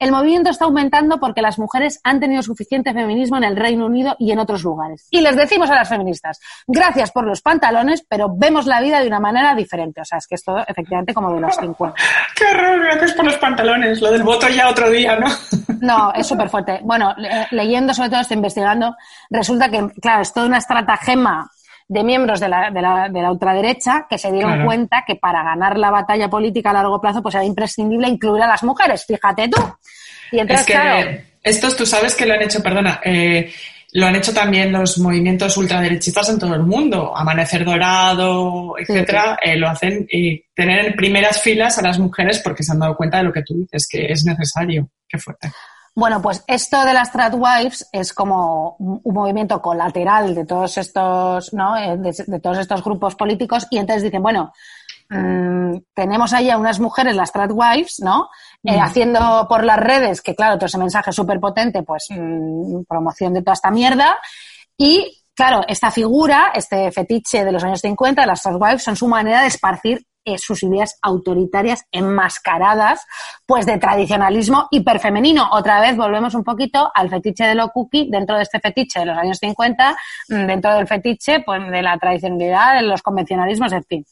[0.00, 4.16] El movimiento está aumentando porque las mujeres han tenido suficiente feminismo en el Reino Unido
[4.18, 5.06] y en otros lugares.
[5.10, 9.06] Y les decimos a las feministas: Gracias por los pantalones, pero vemos la vida de
[9.06, 10.00] una manera diferente.
[10.00, 11.94] O sea, es que es todo efectivamente como de los 50.
[12.34, 14.00] Qué horror, gracias por los pantalones.
[14.00, 15.26] Lo del voto ya otro día, ¿no?
[15.80, 16.80] No, es súper fuerte.
[16.82, 18.94] Bueno, le- leyendo sobre todo, estoy investigando,
[19.30, 21.50] resulta que, claro, es toda una estratagema
[21.90, 24.66] de miembros de la, de la, de la ultraderecha que se dieron Claro.
[24.66, 28.46] cuenta que para ganar la batalla política a largo plazo pues era imprescindible incluir a
[28.46, 29.60] las mujeres, fíjate tú.
[30.30, 31.10] Y entonces, es que claro,
[31.42, 33.50] estos tú sabes que lo han hecho, perdona, eh,
[33.92, 37.12] lo han hecho también los movimientos ultraderechistas en todo el mundo.
[37.16, 42.62] Amanecer Dorado, etcétera, eh, lo hacen y tener en primeras filas a las mujeres porque
[42.62, 44.88] se han dado cuenta de lo que tú dices, que es necesario.
[45.08, 45.50] Qué fuerte.
[46.00, 51.76] Bueno, pues esto de las Tradwives es como un movimiento colateral de todos estos, ¿no?
[51.76, 54.50] Eh, De, de todos estos grupos políticos y entonces dicen, bueno,
[55.10, 58.30] mm, tenemos ahí a unas mujeres, las Tradwives, ¿no?
[58.64, 58.82] Eh, Mm.
[58.82, 63.42] haciendo por las redes, que claro, todo ese mensaje súper potente, pues mm, promoción de
[63.42, 64.16] toda esta mierda.
[64.78, 69.06] Y claro, esta figura, este fetiche de los años 50, de las Tradwives, son su
[69.06, 73.04] manera de esparcir eh, sus ideas autoritarias enmascaradas,
[73.46, 75.48] pues de tradicionalismo hiperfemenino.
[75.52, 79.06] Otra vez volvemos un poquito al fetiche de lo cookie dentro de este fetiche de
[79.06, 79.96] los años 50,
[80.28, 84.06] mm, dentro del fetiche pues, de la tradicionalidad, de los convencionalismos, en fin.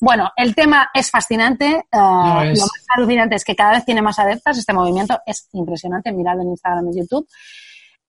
[0.00, 1.66] Bueno, el tema es fascinante.
[1.70, 2.58] eh, Lo es.
[2.58, 4.58] Lo más alucinante es que cada vez tiene más adeptas.
[4.58, 6.10] Este movimiento es impresionante.
[6.10, 7.28] Miradlo en Instagram y YouTube.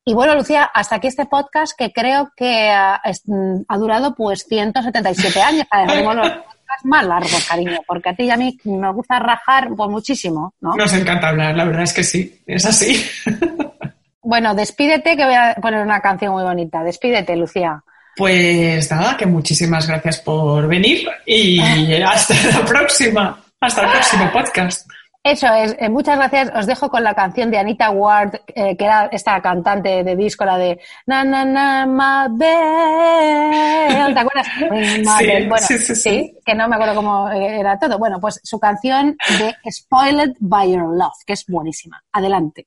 [0.05, 4.15] Y bueno, Lucía, hasta aquí este podcast que creo que ah, es- mm, ha durado
[4.15, 5.65] pues 177 años.
[5.71, 6.31] Los
[6.83, 10.75] más largos, cariño, porque a ti y a mí nos gusta rajar pues muchísimo, ¿no?
[10.75, 13.03] Nos encanta hablar, la verdad es que sí, es así.
[14.25, 16.81] Bueno, despídete que voy a poner una canción muy bonita.
[16.81, 17.83] Despídete, Lucía.
[18.15, 21.59] Pues nada, que muchísimas gracias por venir y
[22.07, 24.87] hasta la próxima, hasta el próximo podcast.
[25.25, 26.51] Eso es, eh, muchas gracias.
[26.53, 30.43] Os dejo con la canción de Anita Ward, eh, que era esta cantante de disco,
[30.43, 32.43] la de Na na na Mabel.
[34.13, 34.47] ¿Te acuerdas?
[35.17, 35.47] Sí, bell.
[35.47, 36.37] bueno, sí, sí, sí.
[36.45, 37.97] que no me acuerdo cómo eh, era todo.
[37.97, 42.03] Bueno, pues su canción de Spoiled by Your Love, que es buenísima.
[42.11, 42.65] Adelante.